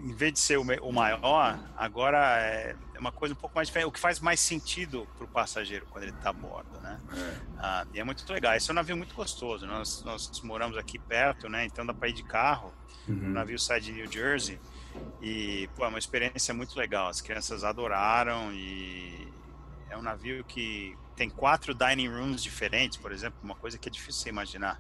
[0.03, 3.91] em vez de ser o maior, agora é uma coisa um pouco mais diferente, o
[3.91, 6.99] que faz mais sentido para o passageiro quando ele está a bordo, né?
[7.13, 7.35] É.
[7.57, 8.55] Ah, e é muito legal.
[8.55, 9.65] Esse é um navio muito gostoso.
[9.65, 11.65] Nós, nós moramos aqui perto, né?
[11.65, 12.73] Então dá para ir de carro.
[13.07, 13.25] Uhum.
[13.25, 14.59] O navio sai de New Jersey
[15.21, 17.07] e pô, é uma experiência muito legal.
[17.07, 19.27] As crianças adoraram e
[19.89, 23.91] é um navio que tem quatro dining rooms diferentes, por exemplo, uma coisa que é
[23.91, 24.79] difícil você imaginar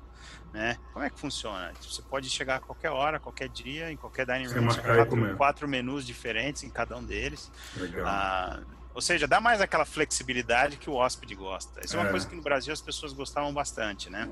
[0.53, 0.77] né?
[0.93, 1.71] Como é que funciona?
[1.81, 6.05] Você pode chegar a qualquer hora, qualquer dia, em qualquer dining room, quatro, quatro, menus
[6.05, 7.51] diferentes em cada um deles.
[7.77, 8.05] Legal.
[8.07, 8.59] Ah,
[8.93, 11.79] ou seja, dá mais aquela flexibilidade que o hóspede gosta.
[11.83, 14.27] Isso é, é uma coisa que no Brasil as pessoas gostavam bastante, né?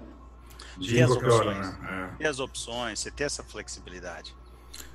[0.78, 1.68] De as opções.
[1.68, 2.16] Hora, né?
[2.20, 2.28] é.
[2.28, 4.36] as opções, você ter essa flexibilidade.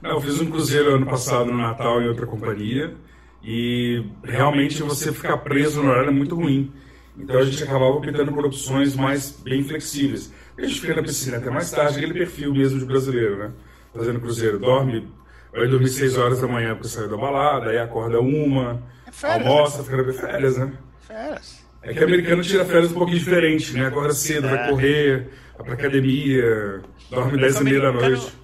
[0.02, 2.96] Eu fiz um cruzeiro ano passado no Natal em outra companhia
[3.42, 6.72] e realmente você ficar preso no horário é muito ruim.
[7.18, 10.32] Então a gente acabava optando por opções mais bem flexíveis.
[10.56, 13.50] A gente fica na piscina até mais tarde, aquele perfil mesmo de brasileiro, né?
[13.94, 14.58] Fazendo cruzeiro.
[14.58, 15.08] Dorme,
[15.52, 19.46] vai dormir 6 horas da manhã porque saiu da balada, aí acorda uma, é férias,
[19.46, 19.84] almoça, né?
[19.84, 20.72] fica na férias, né?
[21.00, 21.62] Férias.
[21.82, 23.86] É que o americano tira férias um pouquinho diferente, né?
[23.86, 24.50] Acorda cedo, é.
[24.50, 28.41] vai correr, vai pra academia, dorme 10 e meia da noite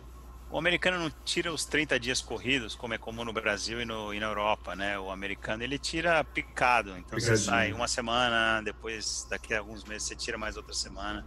[0.51, 4.15] o americano não tira os 30 dias corridos, como é comum no Brasil e, no,
[4.15, 4.99] e na Europa, né?
[4.99, 6.91] O americano ele tira picado.
[6.91, 7.37] Então Picadinho.
[7.37, 11.27] você sai uma semana, depois daqui a alguns meses você tira mais outra semana.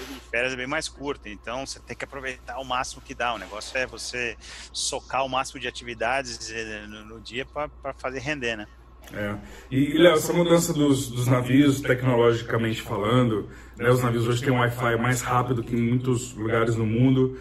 [0.00, 3.34] O férias é bem mais curto, então você tem que aproveitar o máximo que dá.
[3.34, 4.36] O negócio é você
[4.72, 8.66] socar o máximo de atividades eh, no, no dia para fazer render, né?
[9.12, 9.36] É.
[9.70, 14.60] E, Léo, essa mudança dos, dos, navios, tecnologicamente falando, né, os navios hoje têm um
[14.60, 17.36] Wi-Fi mais rápido que em muitos lugares no mundo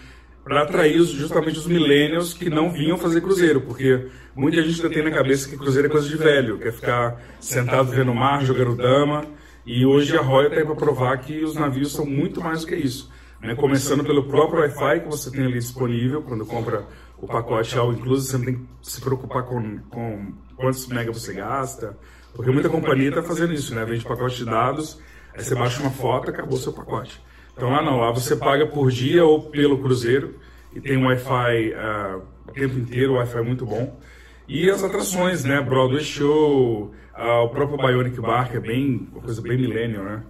[0.50, 5.04] para atrair justamente os millennials que não vinham fazer cruzeiro, porque muita gente ainda tem
[5.04, 8.76] na cabeça que cruzeiro é coisa de velho, quer ficar sentado vendo o mar, jogando
[8.76, 9.26] dama,
[9.64, 12.76] e hoje a Royal tem para provar que os navios são muito mais do que
[12.76, 13.12] isso.
[13.40, 13.54] Né?
[13.54, 16.84] Começando pelo próprio Wi-Fi que você tem ali disponível, quando compra
[17.20, 21.32] o pacote ao incluso, você não tem que se preocupar com, com quantos mega você
[21.32, 21.96] gasta,
[22.34, 23.86] porque muita companhia está fazendo isso, né?
[23.86, 25.00] Vende pacote de dados,
[25.32, 27.22] aí você baixa uma foto, acabou seu pacote.
[27.60, 30.36] Então lá não, lá você paga por dia ou pelo cruzeiro
[30.74, 34.00] e tem Wi-Fi uh, o tempo inteiro, Wi-Fi muito bom.
[34.48, 35.60] E as atrações, né?
[35.60, 40.24] Broadway Show, uh, o próprio Bionic Bar, que é bem, uma coisa bem millennial, né?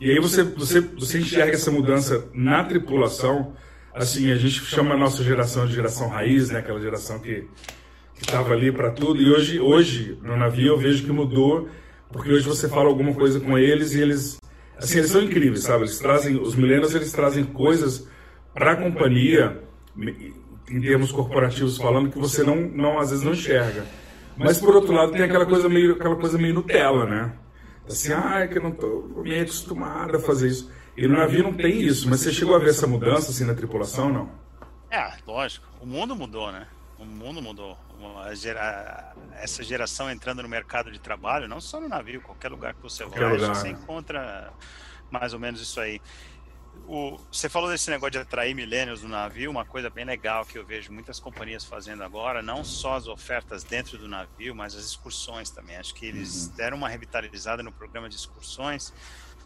[0.00, 3.52] E aí você, você, você enxerga essa mudança na tripulação,
[3.94, 6.58] assim, a gente chama a nossa geração de geração raiz, né?
[6.58, 7.46] Aquela geração que
[8.20, 9.22] estava ali para tudo.
[9.22, 11.68] E hoje, hoje, no navio, eu vejo que mudou,
[12.10, 14.41] porque hoje você fala alguma coisa com eles e eles
[14.82, 15.84] assim, eles são incríveis, sabe?
[15.84, 18.06] Eles trazem, os milênios, eles trazem coisas
[18.54, 19.62] para a companhia,
[19.96, 23.84] em termos corporativos falando, que você não, não, às vezes não enxerga.
[24.36, 27.32] Mas, por outro lado, tem aquela coisa meio, aquela coisa meio Nutella, né?
[27.86, 30.70] Assim, ah, é que eu não estou meio acostumado a fazer isso.
[30.96, 33.54] E no navio não tem isso, mas você chegou a ver essa mudança assim na
[33.54, 34.30] tripulação, não?
[34.90, 35.66] É, lógico.
[35.80, 36.66] O mundo mudou, né?
[36.98, 37.76] O mundo mudou.
[38.34, 39.14] Gera...
[39.34, 43.04] Essa geração entrando no mercado de trabalho, não só no navio, qualquer lugar que você
[43.04, 43.54] qualquer vai, lugar.
[43.54, 44.52] você encontra
[45.10, 46.00] mais ou menos isso aí.
[46.86, 50.58] O, você falou desse negócio de atrair milênios no navio, uma coisa bem legal que
[50.58, 54.84] eu vejo muitas companhias fazendo agora, não só as ofertas dentro do navio, mas as
[54.84, 55.76] excursões também.
[55.76, 56.56] Acho que eles uhum.
[56.56, 58.92] deram uma revitalizada no programa de excursões.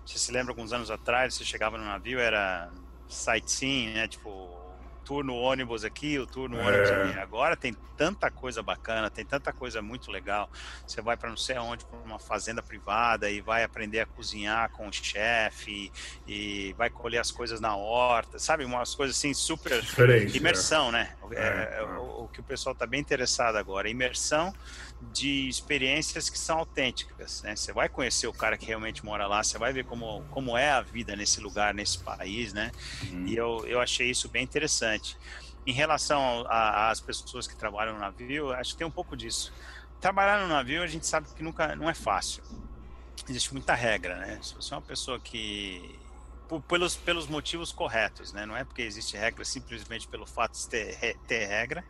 [0.04, 2.70] Você se lembra alguns anos atrás, você chegava no navio, era
[3.08, 4.08] sightseeing, né?
[4.08, 4.55] Tipo,
[5.06, 6.66] tour no ônibus aqui, o tour no é.
[6.66, 7.18] ônibus ali.
[7.20, 10.50] Agora tem tanta coisa bacana, tem tanta coisa muito legal.
[10.86, 14.70] Você vai para não sei aonde, para uma fazenda privada e vai aprender a cozinhar
[14.70, 15.92] com o chefe
[16.26, 18.64] e vai colher as coisas na horta, sabe?
[18.64, 20.36] Umas coisas assim super Diferente, é.
[20.36, 21.14] imersão, né?
[21.30, 21.34] é.
[21.34, 21.68] né?
[21.78, 24.52] É, o, o, que o pessoal está bem interessado agora, imersão
[25.00, 27.54] de experiências que são autênticas, né?
[27.54, 30.70] Você vai conhecer o cara que realmente mora lá, você vai ver como, como é
[30.70, 32.72] a vida nesse lugar, nesse país, né?
[33.10, 33.26] Uhum.
[33.26, 35.16] E eu, eu achei isso bem interessante.
[35.66, 39.52] Em relação às pessoas que trabalham no navio, acho que tem um pouco disso.
[40.00, 42.42] Trabalhar no navio, a gente sabe que nunca não é fácil.
[43.28, 44.38] Existe muita regra, né?
[44.42, 45.98] Se você é uma pessoa que
[46.68, 48.46] pelos, pelos motivos corretos, né?
[48.46, 51.84] Não é porque existe regra simplesmente pelo fato de ter, ter regra,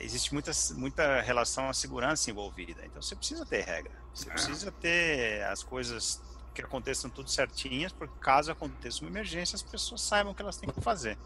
[0.00, 2.84] existe muita, muita relação à segurança envolvida.
[2.84, 3.92] Então você precisa ter regra.
[4.14, 4.32] Você é.
[4.32, 6.22] precisa ter as coisas
[6.54, 10.56] que aconteçam tudo certinhas, porque caso aconteça uma emergência, as pessoas saibam o que elas
[10.56, 11.16] têm que fazer.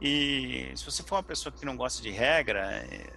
[0.00, 3.12] E se você for uma pessoa que não gosta de regra, é,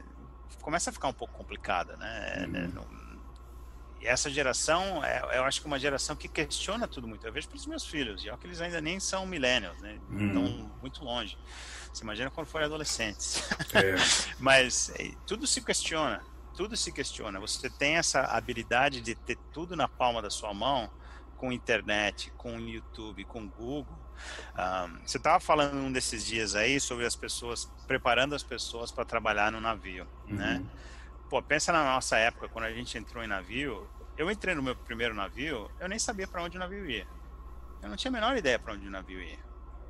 [0.61, 2.47] começa a ficar um pouco complicada, né?
[2.47, 3.19] Uhum.
[4.01, 7.25] essa geração, é, eu acho que é uma geração que questiona tudo muito.
[7.25, 9.99] Eu vejo pelos meus filhos, e é que eles ainda nem são millennials, né?
[10.11, 10.27] Hum.
[10.27, 11.37] Estão muito longe.
[11.95, 13.41] Você imagina quando forem adolescentes.
[13.73, 13.95] É.
[14.37, 16.21] Mas é, tudo se questiona,
[16.53, 17.39] tudo se questiona.
[17.39, 20.91] Você tem essa habilidade de ter tudo na palma da sua mão,
[21.37, 23.97] com internet, com YouTube, com Google.
[24.57, 29.05] Um, você estava falando um desses dias aí sobre as pessoas preparando as pessoas para
[29.05, 30.35] trabalhar no navio, uhum.
[30.35, 30.65] né?
[31.29, 33.89] Pô, pensa na nossa época quando a gente entrou em navio.
[34.17, 37.07] Eu entrei no meu primeiro navio, eu nem sabia para onde o navio ia.
[37.81, 39.39] Eu não tinha a menor ideia para onde o navio ia.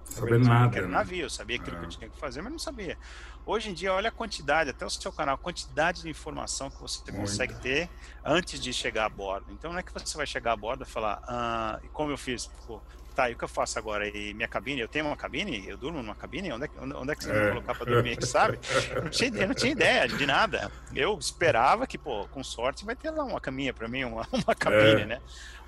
[0.06, 0.72] Sabia nada.
[0.72, 0.98] Que era um né?
[0.98, 1.80] navio, sabia aquilo é.
[1.80, 2.98] que eu tinha que fazer, mas não sabia.
[3.46, 6.82] Hoje em dia, olha a quantidade, até o seu canal, a quantidade de informação que
[6.82, 7.22] você Muito.
[7.22, 7.89] consegue ter
[8.24, 9.46] antes de chegar a bordo.
[9.52, 12.18] Então não é que você vai chegar a bordo e falar, ah, e como eu
[12.18, 12.48] fiz?
[12.65, 12.82] Pô,
[13.15, 14.08] tá, e o que eu faço agora?
[14.08, 15.67] E minha cabine, eu tenho uma cabine?
[15.67, 16.51] Eu durmo numa cabine?
[16.51, 17.49] Onde é, onde é que você vai é.
[17.49, 18.60] colocar para dormir aqui, sabe?
[18.93, 20.71] Eu não, tinha, eu não tinha ideia de nada.
[20.93, 24.56] Eu esperava que, pô, com sorte vai ter lá uma caminha para mim, uma, uma
[24.56, 25.06] cabine, é.
[25.06, 25.21] né?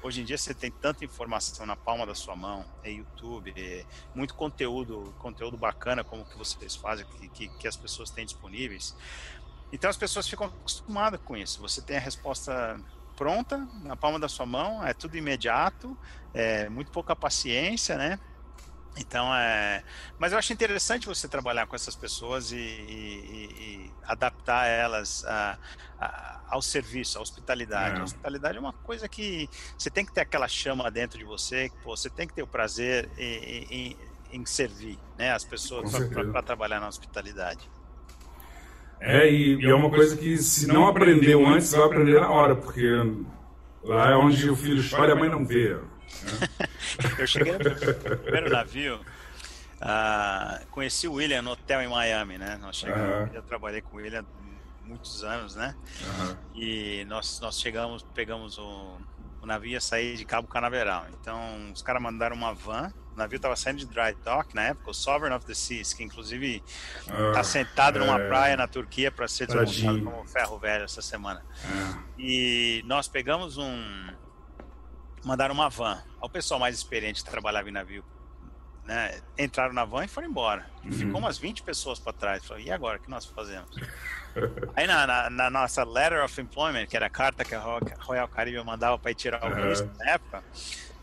[0.04, 3.84] Hoje em dia você tem tanta informação na palma da sua mão, é YouTube, é
[4.14, 8.96] muito conteúdo, conteúdo bacana como que vocês fazem, que, que, que as pessoas têm disponíveis.
[9.72, 11.60] Então as pessoas ficam acostumadas com isso.
[11.62, 12.80] Você tem a resposta
[13.18, 15.98] pronta na palma da sua mão, é tudo imediato,
[16.34, 18.20] é muito pouca paciência, né?
[19.00, 19.84] Então é,
[20.18, 25.58] mas eu acho interessante você trabalhar com essas pessoas e, e, e adaptar elas a,
[26.00, 27.98] a, ao serviço, à hospitalidade.
[27.98, 28.00] É.
[28.00, 31.72] A hospitalidade é uma coisa que você tem que ter aquela chama dentro de você,
[31.84, 33.98] pô, você tem que ter o prazer em, em,
[34.32, 35.92] em servir, né, as pessoas
[36.32, 37.70] para trabalhar na hospitalidade.
[39.00, 42.56] É, e, e, é uma coisa que se não aprendeu antes, vai aprender na hora,
[42.56, 42.84] porque
[43.84, 45.76] lá é onde o filho chora e a mãe não vê.
[45.76, 45.82] Né?
[47.20, 52.58] eu cheguei no primeiro navio, uh, conheci o William no hotel em Miami, né?
[52.62, 54.26] Nós chegamos, Eu trabalhei com o William
[54.84, 55.76] muitos anos, né?
[56.56, 58.98] E nós, nós chegamos, pegamos o,
[59.42, 61.06] o navio ia sair de Cabo Canaveral.
[61.20, 64.94] Então, os caras mandaram uma van navio estava saindo de dry dock na época, o
[64.94, 66.64] Sovereign of the Seas, que inclusive
[67.02, 68.28] está ah, sentado numa é...
[68.28, 71.44] praia na Turquia para ser desmontado como ferro velho essa semana.
[71.64, 72.00] É.
[72.18, 74.08] E nós pegamos um.
[75.24, 76.02] Mandaram uma van.
[76.22, 78.04] O pessoal mais experiente que trabalhava em navio
[78.88, 80.66] né, entraram na van e foram embora.
[80.84, 80.94] E uhum.
[80.94, 82.46] ficou umas 20 pessoas para trás.
[82.46, 83.70] Falei, e agora, o que nós fazemos?
[84.76, 87.60] Aí na, na, na, nossa Letter of Employment, que era a carta que a
[88.00, 89.70] Royal Caribbean mandava para ir tirar o uhum.
[89.70, 90.44] visto na época,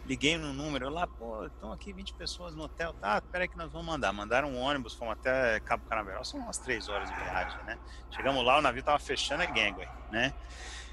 [0.07, 3.71] liguei no número lá, pô, estão aqui 20 pessoas no hotel, tá, peraí que nós
[3.73, 4.13] vamos mandar.
[4.13, 7.79] Mandaram um ônibus, fomos até Cabo Canaveral, são umas 3 horas de viagem, né?
[8.11, 10.35] Chegamos lá, o navio tava fechando a gangway, né?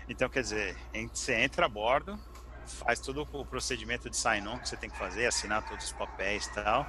[0.07, 0.77] Então, quer dizer,
[1.11, 2.19] você entra a bordo,
[2.65, 6.45] faz todo o procedimento de sign-on que você tem que fazer, assinar todos os papéis
[6.47, 6.85] e tal.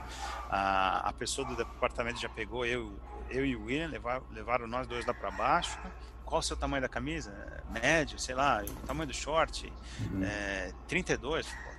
[0.49, 2.99] A, a pessoa do departamento já pegou eu,
[3.31, 5.79] eu e o William, levar, levaram nós dois lá para baixo.
[6.25, 7.63] Qual o seu tamanho da camisa?
[7.71, 9.71] Médio, sei lá, o tamanho do short?
[10.01, 10.25] Uhum.
[10.25, 11.72] É, 32 não,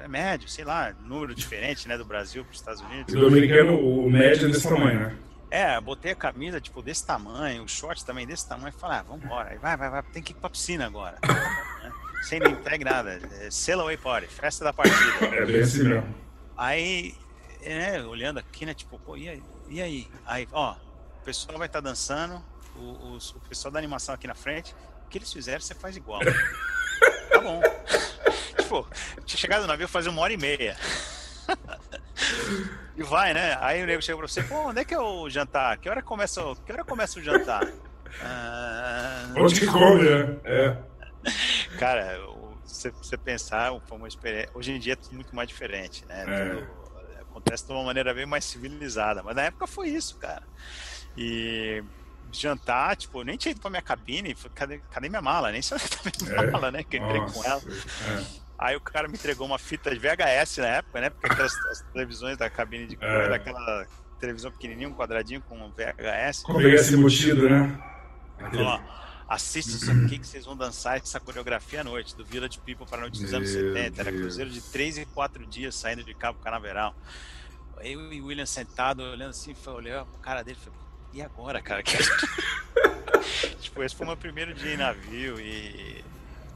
[0.00, 3.14] é médio, sei lá, número diferente, né, do Brasil para os Estados Unidos.
[3.14, 5.16] O dominicano, o médio é desse tamanho, né?
[5.50, 9.02] É, botei a camisa, tipo, desse tamanho, o short também desse tamanho, e falei, ah,
[9.02, 11.18] vambora, aí vai, vai, vai, tem que ir pra piscina agora.
[12.22, 15.26] Sem nem tag nada, é, sail away party, festa da partida.
[15.26, 16.14] É bem assim mesmo.
[16.56, 17.14] Aí,
[17.62, 19.42] né, olhando aqui, né, tipo, pô, e aí?
[19.68, 20.08] E aí?
[20.26, 22.42] Aí, ó, o pessoal vai estar tá dançando,
[22.76, 24.74] o, o, o pessoal da animação aqui na frente,
[25.06, 26.20] o que eles fizeram, você faz igual.
[27.30, 27.60] tá bom
[28.64, 28.86] tipo,
[29.24, 30.76] tinha chegado no navio fazer uma hora e meia.
[32.96, 33.56] e vai, né?
[33.60, 35.78] Aí o nego chega pra você, pô, onde é que é o jantar?
[35.78, 37.66] Que hora começa, que hora começa o jantar?
[38.22, 40.36] Ah, onde que come, né?
[40.44, 40.76] É.
[41.78, 42.18] Cara,
[42.64, 44.50] você, você pensar, foi uma experiência.
[44.54, 46.24] Hoje em dia é tudo muito mais diferente, né?
[46.26, 46.54] É.
[46.54, 46.84] Tudo,
[47.22, 49.22] acontece de uma maneira bem mais civilizada.
[49.22, 50.44] Mas na época foi isso, cara.
[51.16, 51.82] E
[52.32, 55.50] jantar, tipo, eu nem tinha ido pra minha cabine, cadê, cadê minha mala?
[55.50, 56.50] Nem sei onde tá minha é.
[56.50, 56.82] mala, né?
[56.82, 57.34] Que eu entrei Nossa.
[57.34, 57.62] com ela.
[58.08, 58.43] É.
[58.58, 61.10] Aí o cara me entregou uma fita de VHS na época, né?
[61.10, 61.54] Porque aquelas
[61.92, 63.28] televisões da cabine de cor, é.
[63.28, 63.86] daquela
[64.20, 66.42] televisão pequenininha, um quadradinho com VHS.
[66.44, 67.78] Com VHS embutido, né?
[68.38, 68.80] Falou,
[69.28, 72.98] assiste isso aqui que vocês vão dançar essa coreografia à noite, do Village People para
[72.98, 74.00] a noite dos anos 70.
[74.00, 76.94] Era cruzeiro de 3 e 4 dias saindo de Cabo Canaveral.
[77.80, 80.78] Eu e o William sentado, olhando assim, olhei a cara dele e falei,
[81.12, 81.82] e agora, cara?
[83.60, 86.04] tipo, esse foi o meu primeiro dia em navio e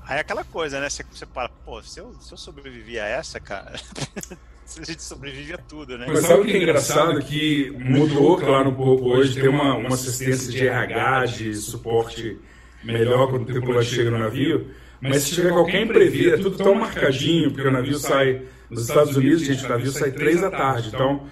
[0.08, 0.88] Aí é aquela coisa, né?
[0.88, 3.72] Você, você para, pô, se eu, se eu sobrevivi a essa, cara,
[4.80, 6.06] a gente sobrevive a tudo, né?
[6.08, 7.20] Mas sabe o que é engraçado?
[7.20, 12.38] Que mudou, claro, um pouco hoje, tem uma, uma assistência de RH, de suporte
[12.82, 16.74] melhor quando o tripulante chega no navio, mas se tiver qualquer imprevisto, é tudo tão
[16.74, 20.88] marcadinho, porque o navio sai nos Estados Unidos, gente, o navio sai três da tarde,
[20.88, 21.26] então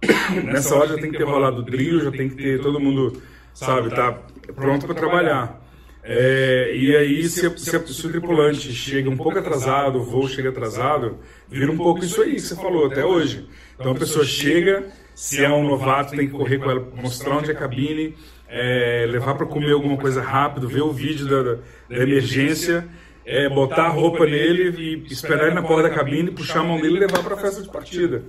[0.44, 3.20] nessa hora já tem que ter rolado o drill, já tem que ter todo mundo,
[3.52, 4.22] sabe, tá
[4.54, 5.65] pronto para trabalhar.
[6.08, 10.50] É, e aí, se, se, se, o tripulante chega um pouco atrasado, o voo chega
[10.50, 13.48] atrasado, vira um pouco isso aí que você falou até hoje.
[13.74, 14.86] Então a pessoa chega,
[15.16, 18.14] se é um novato, tem que correr com ela, mostrar onde é a cabine,
[18.48, 21.54] é, levar para comer alguma coisa rápido, ver o vídeo da,
[21.90, 22.86] da emergência,
[23.24, 26.80] é, botar a roupa nele e esperar ele na porta da cabine, puxar a mão
[26.80, 28.22] dele e levar para a festa de partida.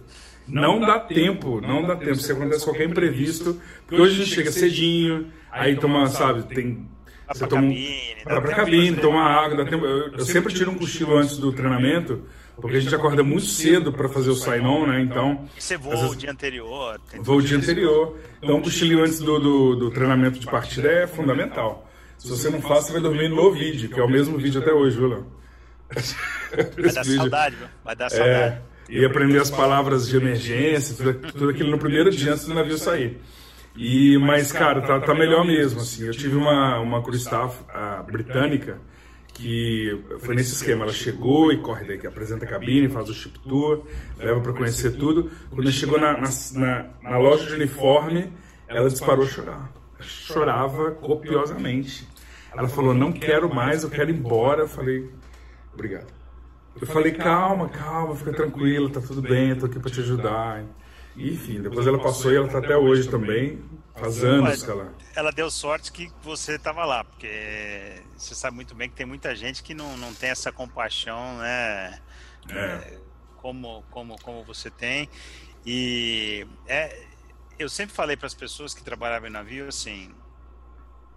[0.48, 2.16] Não dá tempo, não dá tempo.
[2.16, 6.97] Se acontece qualquer imprevisto, porque hoje a gente chega cedinho, aí toma, sabe, tem.
[7.34, 9.86] Você toma, cabine, vai pra cabine, toma água, dá tempo.
[9.86, 12.24] Eu, eu sempre tiro um cochilo antes do treinamento,
[12.56, 15.02] porque a gente acorda muito cedo para fazer o sign-on, né?
[15.02, 15.46] Então.
[15.58, 17.02] E você voa vezes, o dia anterior.
[17.20, 18.18] Voa o dia anterior.
[18.42, 21.90] Então, o cochilo antes do, do, do, treinamento de partida é fundamental.
[22.18, 24.72] Se você não faz, você vai dormir no vídeo, que é o mesmo vídeo até
[24.72, 25.28] hoje, viu, Léo?
[26.78, 27.68] Vai dar saudade, viu?
[27.84, 28.32] Vai dar saudade.
[28.32, 32.54] É, e aprender as palavras de emergência, tudo, tudo aquilo no primeiro dia antes do
[32.54, 33.20] navio sair.
[33.78, 36.06] E, mas, cara, tá, tá melhor mesmo, assim.
[36.06, 37.14] Eu tive uma, uma crew
[38.08, 38.80] britânica
[39.36, 40.84] que foi nesse esquema.
[40.84, 43.84] Ela chegou e corre daqui, apresenta a cabine, faz o chip tour,
[44.18, 45.30] leva para conhecer tudo.
[45.52, 46.20] Quando chegou na,
[46.54, 48.34] na, na, loja de uniforme,
[48.68, 49.72] ela disparou a chorar.
[50.00, 52.08] Chorava copiosamente.
[52.52, 54.64] Ela falou: Não quero mais, eu quero ir embora.
[54.64, 55.08] Eu falei:
[55.72, 56.18] Obrigado.
[56.80, 60.64] Eu falei, calma, calma, fica tranquila, tá tudo bem, eu tô aqui para te ajudar.
[61.18, 63.64] Enfim, depois ela passou e ela tá até hoje também,
[63.96, 64.94] faz anos que ela...
[65.16, 69.36] Ela deu sorte que você estava lá, porque você sabe muito bem que tem muita
[69.36, 72.00] gente que não, não tem essa compaixão, né?
[72.50, 72.60] É.
[72.60, 73.00] é
[73.38, 75.10] como, como, como você tem.
[75.66, 77.06] E é,
[77.58, 80.14] eu sempre falei para as pessoas que trabalhavam em navio assim: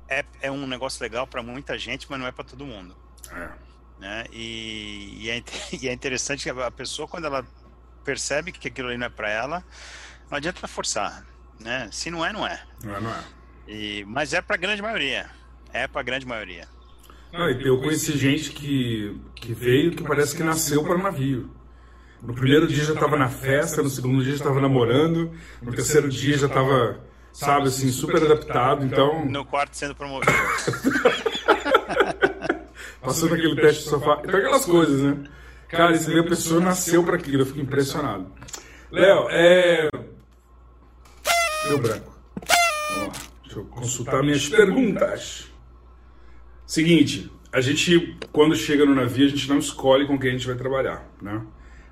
[0.09, 2.97] é, é um negócio legal para muita gente, mas não é para todo mundo.
[3.31, 3.51] É.
[3.99, 4.25] Né?
[4.33, 5.43] E, e, é,
[5.83, 7.47] e é interessante que a pessoa, quando ela
[8.05, 9.65] percebe que aquilo ali não é para ela,
[10.31, 11.25] não adianta forçar.
[11.59, 11.89] Né?
[11.93, 12.63] Se não é, não é.
[12.83, 13.25] Não é, não é.
[13.69, 15.29] E, mas é para a grande maioria.
[15.73, 16.67] É para a grande maioria.
[17.33, 21.51] Não, eu conheci gente que, que veio que parece que nasceu para navio.
[22.21, 25.33] No primeiro dia já estava na festa, no segundo dia já estava namorando,
[25.63, 27.01] no terceiro dia já estava,
[27.33, 28.85] sabe, assim, super adaptado.
[28.85, 29.25] Então.
[29.25, 30.33] No quarto sendo promovido.
[33.01, 34.21] passando aquele teste de sofá.
[34.25, 35.25] Então, aquelas coisas, né?
[35.71, 38.27] Cara, você vê a pessoa nasceu para aquilo, eu fico impressionado.
[38.91, 39.89] Léo, é.
[41.69, 42.13] Deu branco.
[43.45, 45.49] deixa eu consultar minhas perguntas.
[46.67, 50.47] Seguinte, a gente, quando chega no navio, a gente não escolhe com quem a gente
[50.47, 51.41] vai trabalhar, né?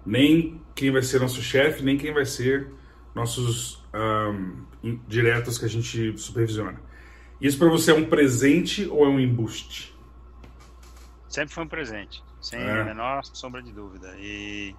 [0.04, 2.68] Nem quem vai ser nosso chefe, nem quem vai ser
[3.14, 6.80] nossos um, diretos que a gente supervisiona.
[7.40, 9.96] Isso para você é um presente ou é um embuste?
[11.28, 12.80] Sempre foi um presente, sem é.
[12.80, 14.14] a menor sombra de dúvida.
[14.18, 14.74] E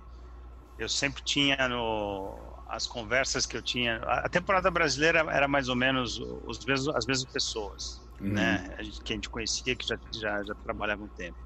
[0.77, 3.97] eu sempre tinha no as conversas que eu tinha.
[3.97, 8.29] A temporada brasileira era mais ou menos os mesmos, as mesmas pessoas, uhum.
[8.29, 8.75] né?
[8.77, 11.37] A gente, que a gente conhecia, que já, já, já trabalhava um tempo.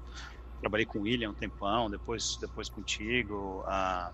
[0.60, 4.10] Trabalhei com o William um tempão, depois, depois contigo, a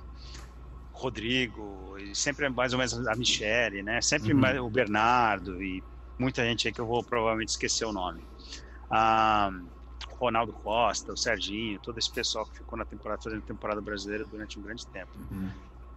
[0.92, 4.01] Rodrigo, e sempre mais ou menos a Michele, né?
[4.01, 4.66] Sempre uhum.
[4.66, 5.82] o Bernardo e
[6.18, 8.26] muita gente aí que eu vou provavelmente esquecer o nome.
[8.90, 9.51] Ah,
[10.20, 14.58] Ronaldo Costa, o Serginho, todo esse pessoal que ficou na temporada fazendo temporada brasileira durante
[14.58, 15.10] um grande tempo.
[15.16, 15.50] Uhum.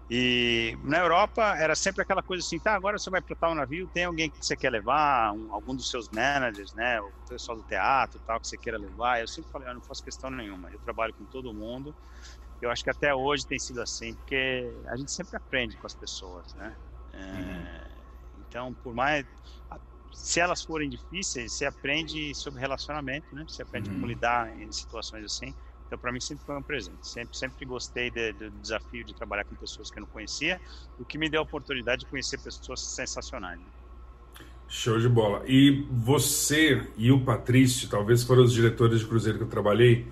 [0.09, 3.88] E na Europa era sempre aquela coisa assim, tá, agora você vai para tal navio,
[3.88, 7.63] tem alguém que você quer levar, um, algum dos seus managers, né, o pessoal do
[7.63, 9.21] teatro, tal, que você queira levar.
[9.21, 11.95] Eu sempre falei, eu não faço questão nenhuma, eu trabalho com todo mundo.
[12.61, 15.95] Eu acho que até hoje tem sido assim, porque a gente sempre aprende com as
[15.95, 16.78] pessoas, né?
[17.11, 18.41] É, uhum.
[18.47, 19.26] Então, por mais
[20.14, 23.45] se elas forem difíceis, você aprende sobre relacionamento, né?
[23.47, 23.95] Você aprende uhum.
[23.95, 25.53] como lidar em situações assim.
[25.88, 27.07] Então, para mim, sempre foi um presente.
[27.07, 30.59] Sempre, sempre gostei de, do desafio de trabalhar com pessoas que eu não conhecia,
[30.99, 33.59] o que me deu a oportunidade de conhecer pessoas sensacionais.
[33.59, 33.66] Né?
[34.68, 35.43] Show de bola.
[35.45, 40.07] E você e o Patrício, talvez foram os diretores de cruzeiro que eu trabalhei,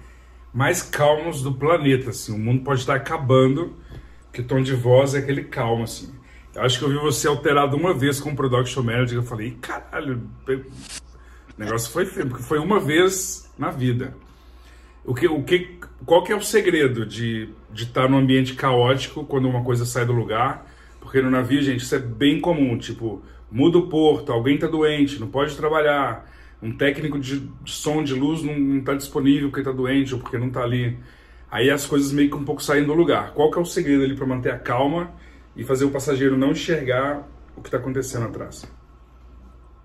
[0.53, 2.11] mais calmos do planeta.
[2.11, 3.75] Assim, o mundo pode estar acabando,
[4.31, 6.13] que o tom de voz é aquele calmo, assim.
[6.55, 9.19] Acho que eu vi você alterado uma vez com o Production Manager.
[9.19, 10.61] Eu falei, caralho, o
[11.57, 14.13] negócio foi feio, porque foi uma vez na vida.
[15.05, 19.47] O que, o que, qual que é o segredo de, estar num ambiente caótico quando
[19.47, 20.67] uma coisa sai do lugar?
[20.99, 22.77] Porque no navio, gente, isso é bem comum.
[22.77, 26.29] Tipo, muda o porto, alguém está doente, não pode trabalhar.
[26.61, 30.37] Um técnico de, de som, de luz não está disponível porque está doente ou porque
[30.37, 30.97] não está ali.
[31.49, 33.33] Aí as coisas meio que um pouco saem do lugar.
[33.33, 35.11] Qual que é o segredo ali para manter a calma
[35.55, 38.65] e fazer o passageiro não enxergar o que está acontecendo atrás.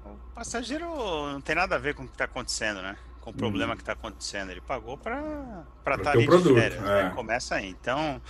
[0.04, 2.96] O passageiro não tem nada a ver com o que está acontecendo, né?
[3.26, 3.76] com o problema hum.
[3.76, 4.52] que está acontecendo.
[4.52, 6.80] Ele pagou para estar tá ali de produto, férias.
[6.80, 7.00] Né?
[7.00, 7.04] É.
[7.04, 7.12] Né?
[7.12, 7.68] Começa aí.
[7.68, 8.22] Então,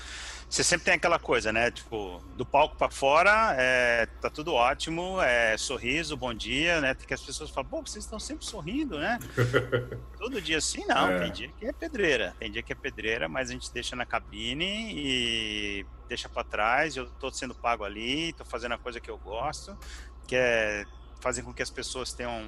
[0.49, 1.71] você sempre tem aquela coisa, né?
[1.71, 6.95] Tipo, do palco para fora, é, tá tudo ótimo, é sorriso, bom dia, né?
[6.95, 9.19] Tem que as pessoas falam, pô, vocês estão sempre sorrindo, né?
[10.17, 11.11] Todo dia assim, não.
[11.11, 11.19] É.
[11.19, 14.07] Tem dia que é pedreira, tem dia que é pedreira, mas a gente deixa na
[14.07, 16.97] cabine e deixa para trás.
[16.97, 19.77] Eu tô sendo pago ali, tô fazendo a coisa que eu gosto,
[20.29, 20.85] que é
[21.21, 22.47] fazer com que as pessoas tenham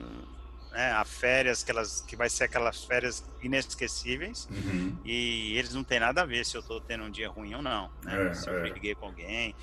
[0.78, 4.96] né, a férias que, elas, que vai ser aquelas férias inesquecíveis uhum.
[5.04, 7.60] e eles não tem nada a ver se eu tô tendo um dia ruim ou
[7.60, 8.28] não, né?
[8.28, 8.60] É, se eu é.
[8.70, 9.56] briguei com alguém.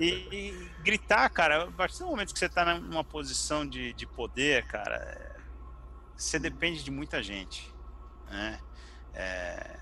[0.00, 4.04] E, e, gritar, cara, a partir do momento que você tá numa posição de, de
[4.04, 5.36] poder, cara,
[6.16, 7.72] você depende de muita gente,
[8.28, 8.58] né?
[9.14, 9.78] É,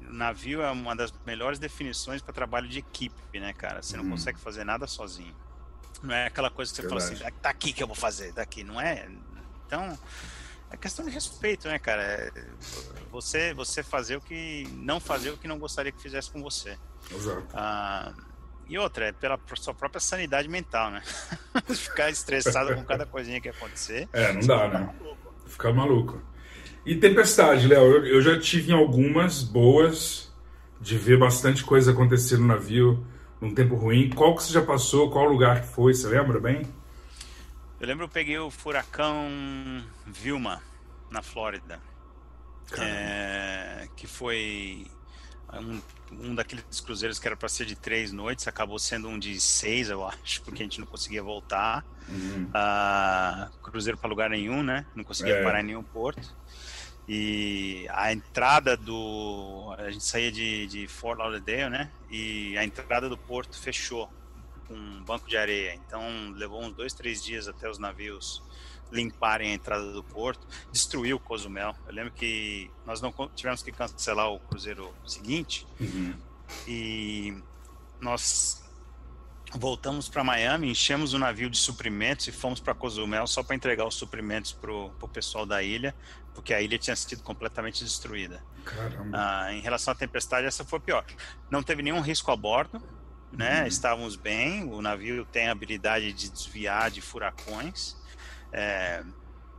[0.00, 3.82] navio é uma das melhores definições para trabalho de equipe, né, cara?
[3.82, 4.10] Você não uhum.
[4.10, 5.34] consegue fazer nada sozinho.
[6.04, 7.16] Não é aquela coisa que você Verdade.
[7.16, 8.62] fala assim, tá aqui que eu vou fazer, daqui.
[8.62, 9.08] Não é,
[9.74, 9.98] então,
[10.70, 12.02] é questão de respeito, né, cara?
[12.02, 12.32] É,
[13.10, 14.68] você, você fazer o que.
[14.76, 16.76] não fazer o que não gostaria que fizesse com você.
[17.12, 17.46] Exato.
[17.52, 18.12] Ah,
[18.68, 21.02] e outra, é pela sua própria sanidade mental, né?
[21.74, 24.08] Ficar estressado com cada coisinha que acontecer.
[24.12, 24.94] É, não dá, né?
[24.98, 25.34] Maluco.
[25.46, 26.22] Ficar maluco.
[26.86, 30.32] E tempestade, Léo, eu já tive algumas boas,
[30.80, 33.04] de ver bastante coisa acontecer no navio
[33.40, 34.10] num tempo ruim.
[34.10, 35.10] Qual que você já passou?
[35.10, 35.94] Qual lugar que foi?
[35.94, 36.62] Você lembra bem?
[37.84, 39.28] Eu lembro eu peguei o furacão
[40.06, 40.62] Vilma
[41.10, 41.78] na Flórida.
[42.78, 44.86] É, que foi
[45.52, 49.38] um, um daqueles cruzeiros que era para ser de três noites, acabou sendo um de
[49.38, 51.84] seis, eu acho, porque a gente não conseguia voltar.
[52.08, 52.48] Uhum.
[52.54, 54.86] Uh, cruzeiro para lugar nenhum, né?
[54.94, 55.42] Não conseguia é.
[55.42, 56.34] parar em nenhum porto.
[57.06, 59.74] E a entrada do.
[59.76, 61.90] A gente saía de, de Fort Lauderdale, né?
[62.10, 64.10] E a entrada do porto fechou
[64.66, 65.74] com um banco de areia.
[65.74, 66.02] Então
[66.34, 68.42] levou uns dois, três dias até os navios
[68.92, 71.74] limparem a entrada do porto, destruiu Cozumel.
[71.86, 76.14] Eu lembro que nós não tivemos que cancelar o cruzeiro seguinte uhum.
[76.66, 77.36] e
[78.00, 78.62] nós
[79.52, 83.86] voltamos para Miami, enchemos o navio de suprimentos e fomos para Cozumel só para entregar
[83.86, 85.94] os suprimentos para o pessoal da ilha,
[86.34, 88.42] porque a ilha tinha sido completamente destruída.
[89.12, 91.04] Ah, em relação à tempestade, essa foi pior.
[91.50, 92.82] Não teve nenhum risco a bordo,
[93.36, 93.66] né?
[93.66, 97.96] Estávamos bem, o navio tem a habilidade de desviar de furacões.
[98.52, 99.02] É,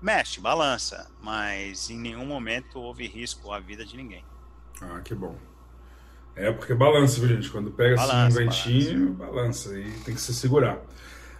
[0.01, 4.23] mexe, balança, mas em nenhum momento houve risco à vida de ninguém.
[4.81, 5.35] Ah, que bom.
[6.35, 7.49] É porque balança, viu, gente?
[7.49, 9.69] Quando pega balança, assim um ventinho, balança.
[9.69, 10.79] balança e tem que se segurar.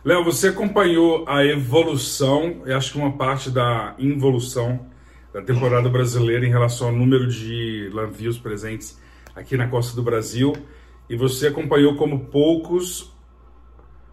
[0.04, 4.88] Léo, você acompanhou a evolução, e acho que uma parte da involução
[5.34, 8.98] da temporada brasileira em relação ao número de navios presentes
[9.36, 10.54] aqui na costa do Brasil
[11.10, 13.14] e você acompanhou como poucos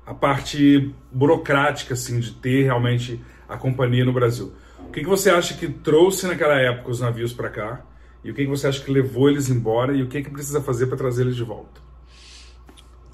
[0.05, 4.53] a parte burocrática assim de ter realmente a companhia no Brasil.
[4.81, 7.81] O que, que você acha que trouxe naquela época os navios para cá?
[8.25, 9.97] E o que, que você acha que levou eles embora?
[9.97, 11.81] E o que, que precisa fazer para trazer eles de volta?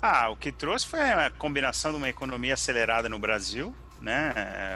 [0.01, 4.33] Ah, o que trouxe foi a combinação de uma economia acelerada no Brasil, né?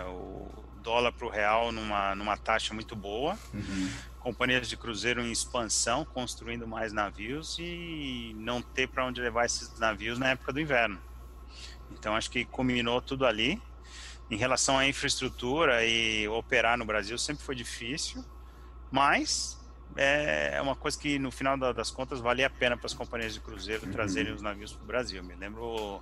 [0.09, 0.48] O
[0.82, 3.36] dólar para o real numa, numa taxa muito boa.
[3.55, 3.88] Uhum
[4.22, 9.78] companhias de cruzeiro em expansão, construindo mais navios e não ter para onde levar esses
[9.78, 10.98] navios na época do inverno.
[11.90, 13.60] Então acho que combinou tudo ali.
[14.30, 18.24] Em relação à infraestrutura e operar no Brasil sempre foi difícil,
[18.90, 19.60] mas
[19.96, 23.40] é uma coisa que no final das contas valia a pena para as companhias de
[23.40, 23.92] cruzeiro uhum.
[23.92, 25.22] trazerem os navios para o Brasil.
[25.22, 26.00] Me lembro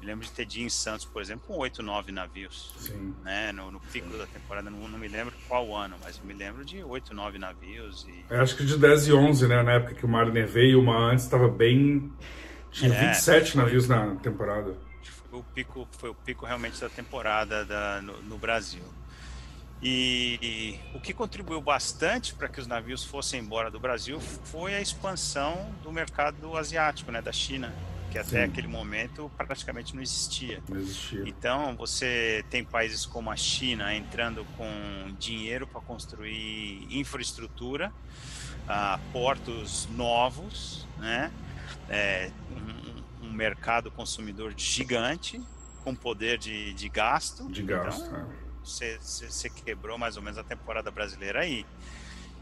[0.00, 2.72] me lembro de ter dia em Santos, por exemplo, com oito, nove navios.
[2.78, 3.14] Sim.
[3.22, 3.52] Né?
[3.52, 4.18] No, no pico Sim.
[4.18, 8.06] da temporada, não, não, me lembro qual ano, mas me lembro de oito, nove navios.
[8.08, 8.24] E...
[8.30, 9.62] Eu acho que de 10 e 11, né?
[9.62, 12.10] Na época que o Mariner veio, uma antes estava bem.
[12.70, 14.74] Tinha é, 27 foi, navios na temporada.
[15.28, 18.82] Foi o pico, foi o pico realmente da temporada da, no, no Brasil.
[19.82, 24.74] E, e, o que contribuiu bastante para que os navios fossem embora do Brasil foi
[24.74, 27.72] a expansão do mercado asiático, né, da China
[28.10, 28.50] que até Sim.
[28.50, 30.62] aquele momento praticamente não existia.
[30.68, 31.22] não existia.
[31.26, 37.92] Então, você tem países como a China entrando com dinheiro para construir infraestrutura,
[38.64, 41.30] uh, portos novos, né?
[41.88, 42.30] É,
[43.22, 45.40] um, um, mercado consumidor gigante,
[45.82, 47.48] com poder de, de gasto.
[47.48, 48.64] De gasto, então, é.
[48.64, 51.64] você, você quebrou mais ou menos a temporada brasileira aí.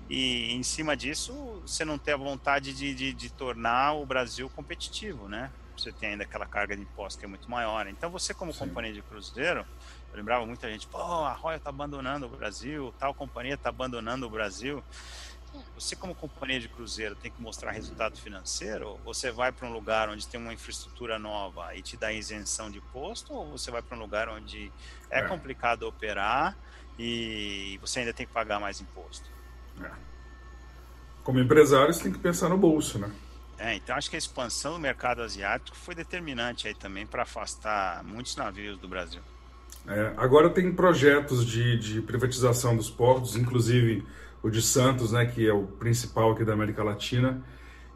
[0.08, 4.48] E em cima disso, você não tem a vontade de, de, de, tornar o Brasil
[4.50, 5.52] competitivo, né?
[5.76, 7.86] Você tem ainda aquela carga de imposto que é muito maior.
[7.86, 8.60] Então, você, como Sim.
[8.60, 9.66] companhia de cruzeiro,
[10.10, 14.26] eu lembrava muita gente, pô, a Royal está abandonando o Brasil, tal companhia está abandonando
[14.26, 14.82] o Brasil.
[15.74, 18.98] Você, como companhia de cruzeiro, tem que mostrar resultado financeiro?
[19.04, 22.78] Você vai para um lugar onde tem uma infraestrutura nova e te dá isenção de
[22.78, 23.32] imposto?
[23.32, 24.72] Ou você vai para um lugar onde
[25.10, 26.56] é, é complicado operar
[26.98, 29.37] e você ainda tem que pagar mais imposto?
[29.82, 29.90] É.
[31.22, 33.10] Como empresário, você tem que pensar no bolso, né?
[33.58, 38.04] É, então acho que a expansão do mercado asiático foi determinante aí também para afastar
[38.04, 39.20] muitos navios do Brasil.
[39.86, 44.06] É, agora tem projetos de, de privatização dos portos, inclusive
[44.42, 47.42] o de Santos, né, que é o principal aqui da América Latina.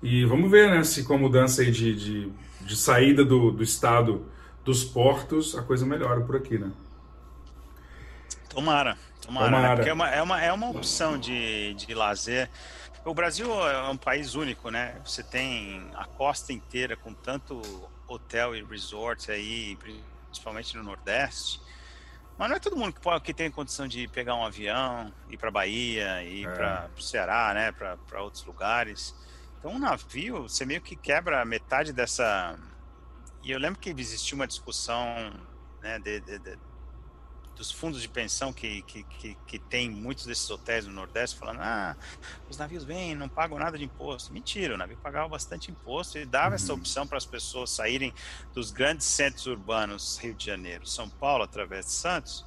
[0.03, 3.63] E vamos ver né, se com a mudança aí de, de, de saída do, do
[3.63, 4.27] estado
[4.65, 6.73] dos portos, a coisa melhora por aqui, né?
[8.53, 9.69] Tomara, tomara, tomara.
[9.69, 9.75] Né?
[9.77, 12.51] Porque é uma, é, uma, é uma opção de, de lazer.
[13.03, 15.01] O Brasil é um país único, né?
[15.05, 17.61] Você tem a costa inteira com tanto
[18.07, 21.61] hotel e resort aí, principalmente no Nordeste.
[22.37, 25.39] Mas não é todo mundo que, pode, que tem condição de pegar um avião, ir
[25.39, 26.51] para Bahia, ir é.
[26.51, 27.73] para o Ceará, né?
[27.73, 29.15] Para outros lugares.
[29.59, 32.59] Então, um navio, você meio que quebra metade dessa.
[33.43, 35.33] E eu lembro que existia uma discussão
[35.81, 36.72] né, de, de, de
[37.57, 41.61] dos fundos de pensão que, que, que, que, tem muitos desses hotéis no Nordeste falando,
[41.61, 41.97] ah,
[42.49, 44.33] os navios vêm, não pagam nada de imposto.
[44.33, 46.55] Mentira, o navio pagava bastante imposto e dava uhum.
[46.55, 48.13] essa opção para as pessoas saírem
[48.53, 52.45] dos grandes centros urbanos, Rio de Janeiro, São Paulo, através de Santos,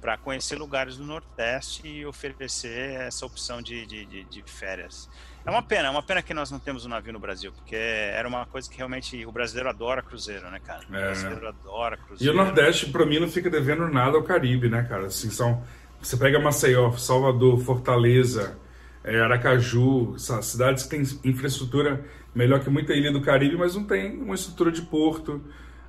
[0.00, 5.08] para conhecer lugares do Nordeste e oferecer essa opção de, de, de, de férias.
[5.46, 7.76] É uma pena, é uma pena que nós não temos um navio no Brasil, porque
[7.76, 10.80] era uma coisa que realmente o brasileiro adora cruzeiro, né, cara?
[10.90, 11.00] O é.
[11.00, 12.32] brasileiro adora cruzeiro.
[12.32, 15.06] E o Nordeste, para mim, não fica devendo nada ao Caribe, né, cara?
[15.06, 15.62] Assim, são...
[16.00, 18.58] Você pega Maceió, Salvador, Fortaleza,
[19.02, 24.20] é, Aracaju, cidades que têm infraestrutura melhor que muita ilha do Caribe, mas não tem
[24.20, 25.42] uma estrutura de porto.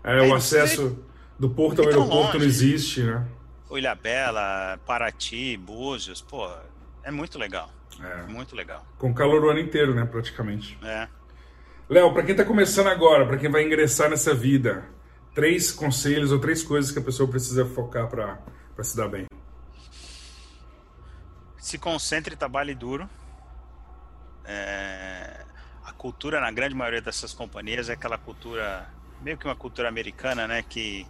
[0.03, 0.97] É, é o acesso
[1.39, 2.37] do porto ao aeroporto longe.
[2.37, 3.25] não existe, né?
[3.71, 6.49] Ilhabela, Paraty, Búzios, pô,
[7.03, 7.69] é muito legal.
[8.01, 8.23] É.
[8.31, 8.85] Muito legal.
[8.97, 10.77] Com calor o ano inteiro, né, praticamente.
[10.83, 11.07] É.
[11.89, 14.85] Léo, para quem está começando agora, para quem vai ingressar nessa vida,
[15.33, 19.25] três conselhos ou três coisas que a pessoa precisa focar para se dar bem.
[21.57, 23.09] Se concentre e trabalhe duro.
[24.43, 25.45] É...
[25.83, 28.87] A cultura, na grande maioria dessas companhias, é aquela cultura,
[29.21, 31.05] meio que uma cultura americana, né, que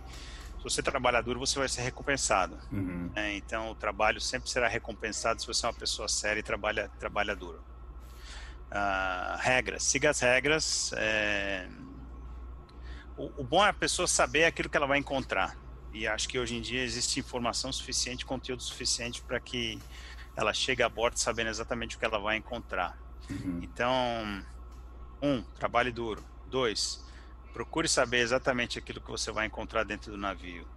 [0.65, 2.57] você trabalha duro, você vai ser recompensado.
[2.71, 3.11] Uhum.
[3.15, 6.89] É, então, o trabalho sempre será recompensado se você é uma pessoa séria e trabalha,
[6.99, 7.63] trabalha duro.
[8.71, 10.91] Uh, regras, siga as regras.
[10.97, 11.69] É...
[13.15, 15.55] O, o, bom é a pessoa saber aquilo que ela vai encontrar.
[15.93, 19.79] E acho que hoje em dia existe informação suficiente, conteúdo suficiente para que
[20.35, 22.97] ela chegue a bordo sabendo exatamente o que ela vai encontrar.
[23.29, 23.59] Uhum.
[23.61, 24.43] Então,
[25.21, 26.25] um, trabalhe duro.
[26.49, 27.05] Dois,
[27.55, 30.67] Procure saber exatamente aquilo que você vai encontrar dentro do navio.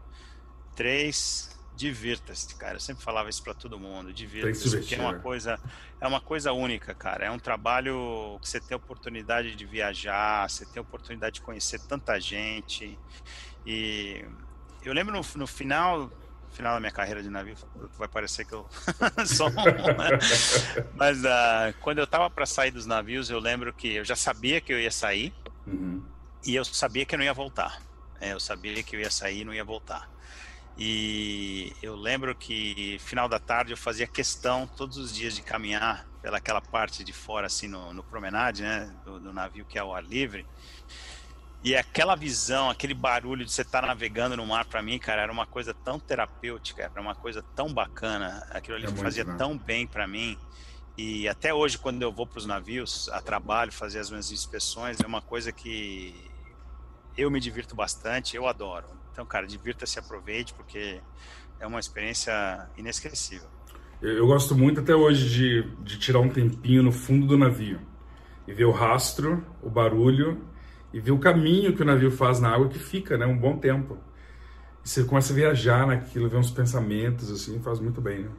[0.76, 2.76] Três, divirta-se, cara.
[2.76, 4.12] Eu sempre falava isso para todo mundo.
[4.12, 5.18] Divirta-se, porque é uma né?
[5.18, 5.58] coisa,
[6.00, 7.24] é uma coisa única, cara.
[7.24, 11.40] É um trabalho que você tem a oportunidade de viajar, você tem a oportunidade de
[11.40, 12.96] conhecer tanta gente.
[13.66, 14.24] E
[14.84, 16.08] eu lembro no, no final
[16.52, 17.56] final da minha carreira de navio,
[17.98, 18.68] vai parecer que eu
[19.26, 20.10] sou um, né?
[20.94, 24.60] Mas uh, quando eu tava para sair dos navios, eu lembro que eu já sabia
[24.60, 25.34] que eu ia sair.
[25.66, 26.07] Uhum
[26.44, 27.82] e eu sabia que eu não ia voltar.
[28.20, 30.10] É, eu sabia que eu ia sair e não ia voltar.
[30.76, 36.06] E eu lembro que final da tarde eu fazia questão todos os dias de caminhar
[36.22, 39.92] pelaquela parte de fora, assim, no, no promenade, né, do, do, navio que é ao
[39.92, 40.46] ar livre.
[41.64, 45.22] E aquela visão, aquele barulho de você estar tá navegando no mar, para mim, cara,
[45.22, 48.46] era uma coisa tão terapêutica, era uma coisa tão bacana.
[48.50, 49.34] Aquilo ali é fazia né?
[49.36, 50.38] tão bem para mim.
[50.98, 54.98] E até hoje, quando eu vou para os navios a trabalho, fazer as minhas inspeções,
[55.00, 56.12] é uma coisa que
[57.16, 58.88] eu me divirto bastante, eu adoro.
[59.12, 61.00] Então, cara, divirta-se, aproveite, porque
[61.60, 63.46] é uma experiência inesquecível.
[64.02, 67.80] Eu, gosto muito até hoje de, de tirar um tempinho no fundo do navio
[68.44, 70.44] e ver o rastro, o barulho
[70.92, 73.56] e ver o caminho que o navio faz na água que fica, né, um bom
[73.56, 73.98] tempo.
[74.84, 78.30] E você começa a viajar naquilo, ver uns pensamentos assim, faz muito bem, né?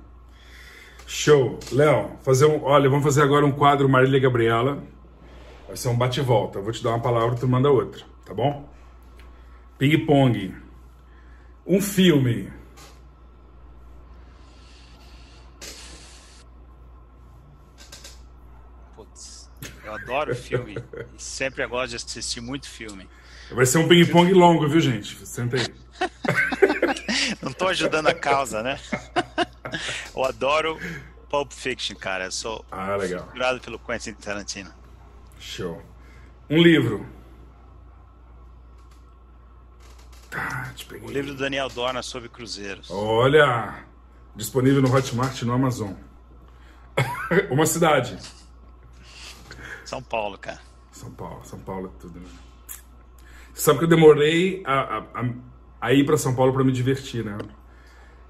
[1.10, 2.12] Show, Léo.
[2.22, 4.84] Fazer um, olha, vamos fazer agora um quadro Marília Gabriela.
[5.68, 6.60] Vai ser um bate volta.
[6.60, 8.70] Eu vou te dar uma palavra, tu manda outra tá bom?
[9.80, 10.56] Ping pong.
[11.66, 12.54] Um filme.
[18.96, 19.50] Putz,
[19.84, 20.78] eu adoro filme.
[21.18, 23.10] e sempre gosto de assistir muito filme.
[23.52, 25.26] Vai ser um ping-pong longo, viu, gente?
[25.26, 25.66] Senta aí.
[27.42, 28.80] Não tô ajudando a causa, né?
[30.16, 30.78] Eu adoro
[31.30, 32.26] Pulp Fiction, cara.
[32.26, 33.28] Eu sou ah, legal.
[33.64, 34.72] pelo Quentin Tarantino.
[35.40, 35.82] Show.
[36.50, 37.06] Um livro.
[40.30, 42.90] Tá, o livro do Daniel Dorna sobre cruzeiros.
[42.92, 43.84] Olha!
[44.36, 45.94] Disponível no Hotmart no Amazon.
[47.50, 48.18] Uma cidade.
[49.84, 50.60] São Paulo, cara.
[50.92, 52.30] São Paulo, São Paulo é tudo, né?
[53.54, 55.26] Você sabe que eu demorei a, a,
[55.82, 57.38] a ir para São Paulo para me divertir, né?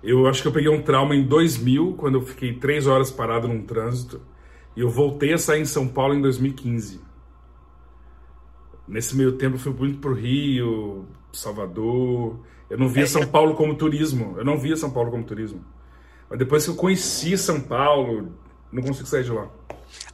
[0.02, 3.47] Eu acho que eu peguei um trauma em 2000, quando eu fiquei três horas parado
[3.47, 4.22] num trânsito.
[4.76, 7.02] E eu voltei a sair em São Paulo em 2015.
[8.88, 12.39] Nesse meio tempo eu fui muito pro Rio, Salvador.
[12.70, 14.36] Eu não via é, São Paulo como turismo.
[14.38, 15.64] Eu não via São Paulo como turismo.
[16.30, 18.32] Mas depois que eu conheci São Paulo,
[18.72, 19.50] não consigo sair de lá.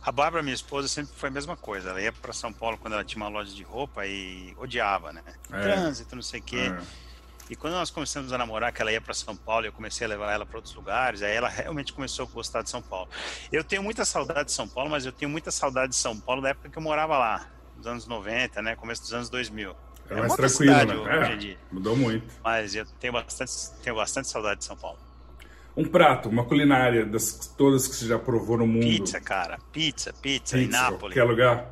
[0.01, 1.89] A Bárbara, minha esposa, sempre foi a mesma coisa.
[1.89, 5.21] Ela ia para São Paulo quando ela tinha uma loja de roupa e odiava, né?
[5.51, 5.61] É.
[5.61, 6.57] Trânsito, não sei o quê.
[6.57, 7.04] É.
[7.49, 10.09] E quando nós começamos a namorar, que ela ia para São Paulo, eu comecei a
[10.09, 13.07] levar ela para outros lugares, aí ela realmente começou a gostar de São Paulo.
[13.51, 16.41] Eu tenho muita saudade de São Paulo, mas eu tenho muita saudade de São Paulo
[16.41, 19.75] da época que eu morava lá, nos anos 90, né, começo dos anos 2000.
[20.09, 21.33] É, é mais tranquilo, né?
[21.33, 22.33] É, mudou muito.
[22.43, 23.51] Mas eu tenho bastante,
[23.83, 24.99] tenho bastante saudade de São Paulo.
[25.77, 28.85] Um prato, uma culinária das todas que você já provou no mundo.
[28.85, 29.59] Pizza, cara.
[29.71, 31.13] Pizza, pizza, pizza em Nápoles.
[31.13, 31.71] Quer lugar?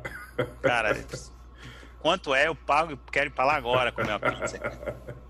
[0.60, 0.94] Cara,
[2.00, 4.58] quanto é, eu pago e quero ir para lá agora comer uma pizza.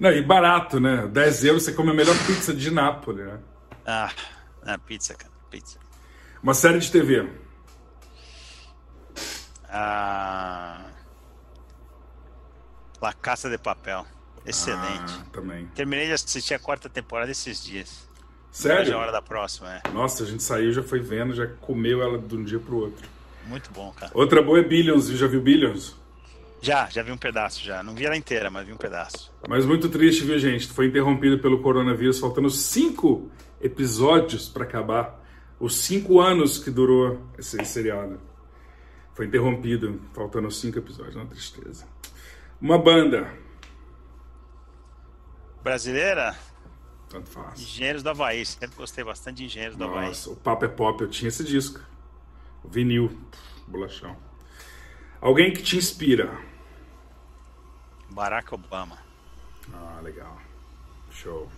[0.00, 1.06] Não, e barato, né?
[1.06, 3.38] 10 euros você come a melhor pizza de Nápoles, né?
[3.86, 4.10] Ah,
[4.64, 5.78] ah pizza, cara, pizza.
[6.42, 7.28] Uma série de TV.
[9.68, 10.86] Ah,
[13.02, 14.06] La Caça de Papel.
[14.46, 15.12] Excelente.
[15.20, 15.66] Ah, também.
[15.74, 18.08] Terminei de assistir a quarta temporada esses dias.
[18.50, 18.96] Sério?
[18.96, 19.82] a hora da próxima, é.
[19.92, 23.06] Nossa, a gente saiu, já foi vendo, já comeu ela de um dia pro outro.
[23.46, 24.10] Muito bom, cara.
[24.14, 25.99] Outra boa é Billions, já viu Billions?
[26.62, 27.82] Já, já vi um pedaço já.
[27.82, 29.32] Não vi ela inteira, mas vi um pedaço.
[29.48, 30.68] Mas muito triste, viu, gente?
[30.68, 33.30] Foi interrompido pelo coronavírus, faltando cinco
[33.60, 35.18] episódios para acabar.
[35.58, 38.20] Os cinco anos que durou esse seriado.
[39.14, 41.16] Foi interrompido, faltando cinco episódios.
[41.16, 41.86] Uma tristeza.
[42.60, 43.32] Uma banda.
[45.62, 46.36] Brasileira?
[47.08, 47.60] Tanto faz.
[47.60, 48.44] Engenheiros do Havaí.
[48.46, 50.08] Sempre gostei bastante de Engenheiros do Havaí.
[50.08, 51.80] Nossa, o Papo é Pop, eu tinha esse disco.
[52.62, 53.10] O vinil,
[53.66, 54.16] bolachão.
[55.20, 56.49] Alguém que te inspira.
[58.10, 58.98] Barack Obama.
[59.72, 60.36] Ah, legal.
[61.10, 61.48] Show.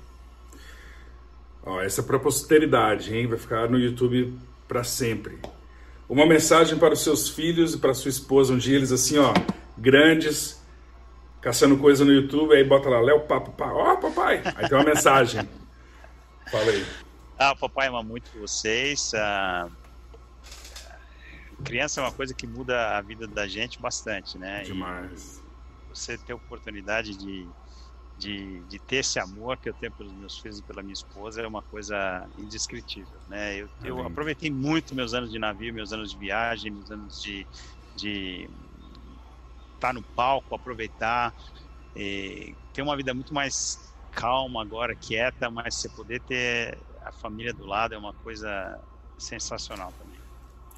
[1.65, 3.27] Ó, essa é para posteridade, hein?
[3.27, 4.37] Vai ficar no YouTube
[4.67, 5.39] para sempre.
[6.09, 8.53] Uma mensagem para os seus filhos e para sua esposa.
[8.53, 9.33] Um dia eles assim, ó,
[9.79, 10.61] grandes,
[11.41, 14.43] caçando coisa no YouTube, aí bota lá, Léo Papo, ó, papai.
[14.57, 15.49] Aí tem uma mensagem.
[16.51, 16.85] Fala aí.
[17.39, 19.13] Ah, papai ama muito vocês.
[19.15, 19.69] Ah,
[21.65, 24.63] criança é uma coisa que muda a vida da gente bastante, né?
[24.63, 25.39] Demais.
[25.39, 25.42] E
[25.95, 27.49] você ter a oportunidade de,
[28.19, 31.43] de, de, ter esse amor que eu tenho pelos meus filhos e pela minha esposa
[31.43, 33.57] é uma coisa indescritível, né?
[33.57, 37.47] Eu, eu aproveitei muito meus anos de navio, meus anos de viagem, meus anos de,
[37.97, 38.49] de
[39.75, 41.35] estar no palco, aproveitar,
[42.73, 47.67] ter uma vida muito mais calma agora, quieta, mas você poder ter a família do
[47.67, 48.79] lado é uma coisa
[49.19, 50.21] sensacional também.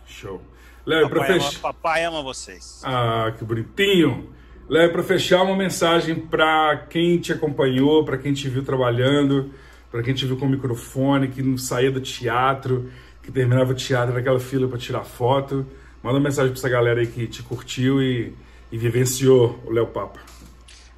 [0.07, 0.43] Show.
[0.87, 1.61] Léo, para fechar.
[1.61, 2.83] Papai ama vocês.
[2.85, 4.35] Ah, que bonitinho.
[4.69, 9.53] Léo, para fechar, uma mensagem para quem te acompanhou, para quem te viu trabalhando,
[9.91, 12.91] para quem te viu com o microfone, que não saía do teatro,
[13.23, 15.67] que terminava o teatro naquela fila para tirar foto.
[16.03, 18.35] Manda uma mensagem para essa galera aí que te curtiu e,
[18.73, 20.21] e vivenciou o Léo Papa.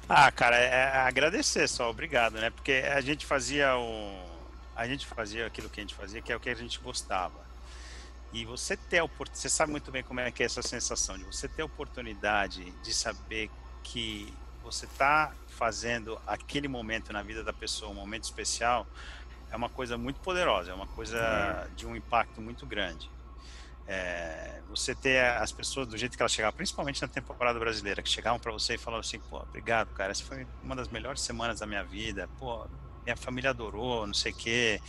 [0.07, 2.49] Ah, cara, é, é agradecer só, obrigado, né?
[2.49, 4.25] Porque a gente fazia o.
[4.75, 7.46] A gente fazia aquilo que a gente fazia, que é o que a gente gostava.
[8.33, 11.17] E você ter a oportunidade, você sabe muito bem como é que é essa sensação
[11.17, 13.49] de você ter a oportunidade de saber
[13.83, 18.85] que você está fazendo aquele momento na vida da pessoa, um momento especial,
[19.49, 21.67] é uma coisa muito poderosa, é uma coisa é.
[21.75, 23.09] de um impacto muito grande.
[23.87, 28.09] É, você ter as pessoas do jeito que elas chegavam, principalmente na temporada brasileira, que
[28.09, 31.61] chegavam para você e falavam assim: pô, obrigado, cara, essa foi uma das melhores semanas
[31.61, 32.67] da minha vida, pô,
[33.05, 34.81] minha família adorou, não sei o quê.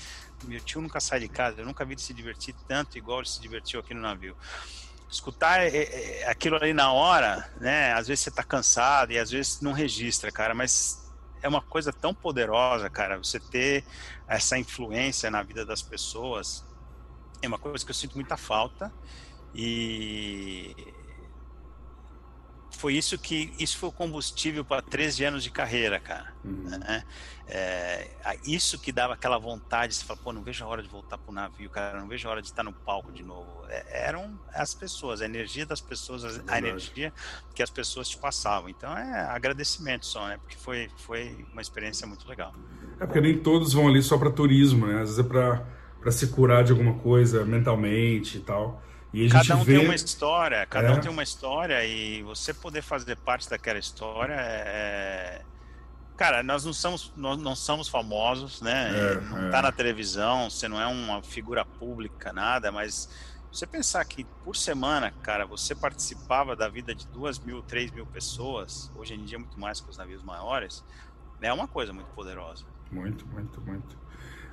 [0.44, 3.28] Meu tio nunca sai de casa, eu nunca vi ele se divertir tanto igual ele
[3.28, 4.36] se divertiu aqui no navio.
[5.10, 7.92] Escutar é, é, aquilo ali na hora, né?
[7.94, 11.10] Às vezes você tá cansado e às vezes não registra, cara, mas
[11.42, 13.84] é uma coisa tão poderosa, cara, você ter
[14.26, 16.64] essa influência na vida das pessoas
[17.40, 18.92] é uma coisa que eu sinto muita falta
[19.54, 20.74] e
[22.78, 26.32] foi isso que isso foi o combustível para 13 anos de carreira, cara.
[26.44, 26.78] Uhum.
[26.78, 27.02] Né?
[27.48, 28.06] É,
[28.46, 31.32] isso que dava aquela vontade, você fala, pô, não vejo a hora de voltar pro
[31.32, 33.48] navio, cara, não vejo a hora de estar no palco de novo.
[33.68, 37.12] É, eram as pessoas, a energia das pessoas, a, a energia
[37.52, 38.68] que as pessoas te passavam.
[38.68, 40.38] Então é agradecimento só, né?
[40.38, 42.54] Porque foi, foi uma experiência muito legal.
[43.00, 45.02] É porque nem todos vão ali só para turismo, né?
[45.02, 48.80] Às vezes é para se curar de alguma coisa mentalmente e tal.
[49.30, 49.76] Cada um vê...
[49.76, 50.92] tem uma história, cada é.
[50.92, 55.42] um tem uma história e você poder fazer parte daquela história é, é...
[56.16, 58.90] Cara, nós não somos, nós não somos famosos, né?
[58.90, 59.50] É, não é.
[59.50, 63.08] tá na televisão, você não é uma figura pública, nada, mas
[63.52, 68.04] você pensar que por semana, cara, você participava da vida de duas mil, três mil
[68.04, 70.84] pessoas, hoje em dia muito mais com os navios maiores,
[71.40, 72.64] é uma coisa muito poderosa.
[72.90, 73.96] Muito, muito, muito.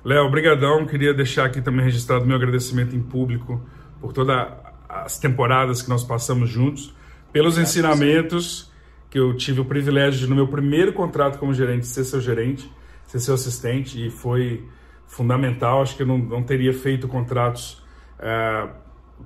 [0.04, 0.86] Léo, brigadão.
[0.86, 3.60] Queria deixar aqui também registrado meu agradecimento em público
[4.00, 4.48] por todas
[4.88, 6.94] as temporadas que nós passamos juntos,
[7.32, 8.70] pelos ensinamentos
[9.10, 12.70] que eu tive o privilégio de, no meu primeiro contrato como gerente, ser seu gerente,
[13.06, 14.64] ser seu assistente, e foi
[15.06, 15.82] fundamental.
[15.82, 17.82] Acho que eu não, não teria feito contratos
[18.18, 18.68] uh,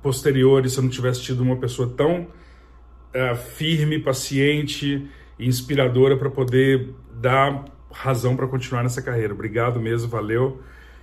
[0.03, 5.09] posteriores se eu não tivesse tido uma pessoa tão uh, firme, paciente
[5.39, 9.33] e inspiradora para poder dar razão para continuar nessa carreira.
[9.33, 10.61] Obrigado mesmo, valeu.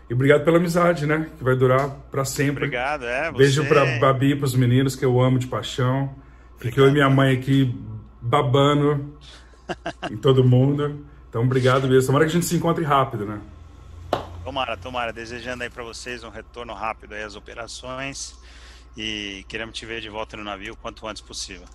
[0.10, 1.30] E obrigado pela amizade, né?
[1.38, 2.66] Que vai durar para sempre.
[2.66, 3.32] Obrigado, é.
[3.32, 3.38] Você...
[3.38, 6.16] Beijo para Babi, para os meninos que eu amo de paixão.
[6.58, 7.78] Fiquei eu e minha mãe aqui
[8.22, 9.18] babando
[10.10, 11.06] em todo mundo.
[11.30, 12.08] Então, obrigado mesmo.
[12.08, 13.42] Tomara que a gente se encontre rápido, né?
[14.44, 15.12] Tomara, tomara.
[15.12, 18.34] Desejando aí para vocês um retorno rápido aí às operações
[18.96, 21.66] e queremos te ver de volta no navio o quanto antes possível.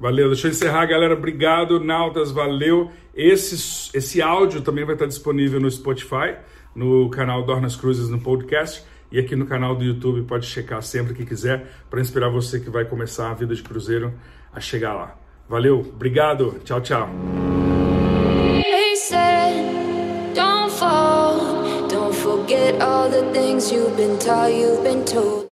[0.00, 1.12] Valeu, deixa eu encerrar, galera.
[1.12, 2.90] Obrigado, Nautas, valeu.
[3.14, 6.36] Esse, esse áudio também vai estar disponível no Spotify,
[6.74, 10.22] no canal Dornas Cruzes no podcast e aqui no canal do YouTube.
[10.22, 14.12] Pode checar sempre que quiser para inspirar você que vai começar a vida de cruzeiro
[14.52, 15.16] a chegar lá.
[15.48, 17.08] Valeu, obrigado, tchau, tchau.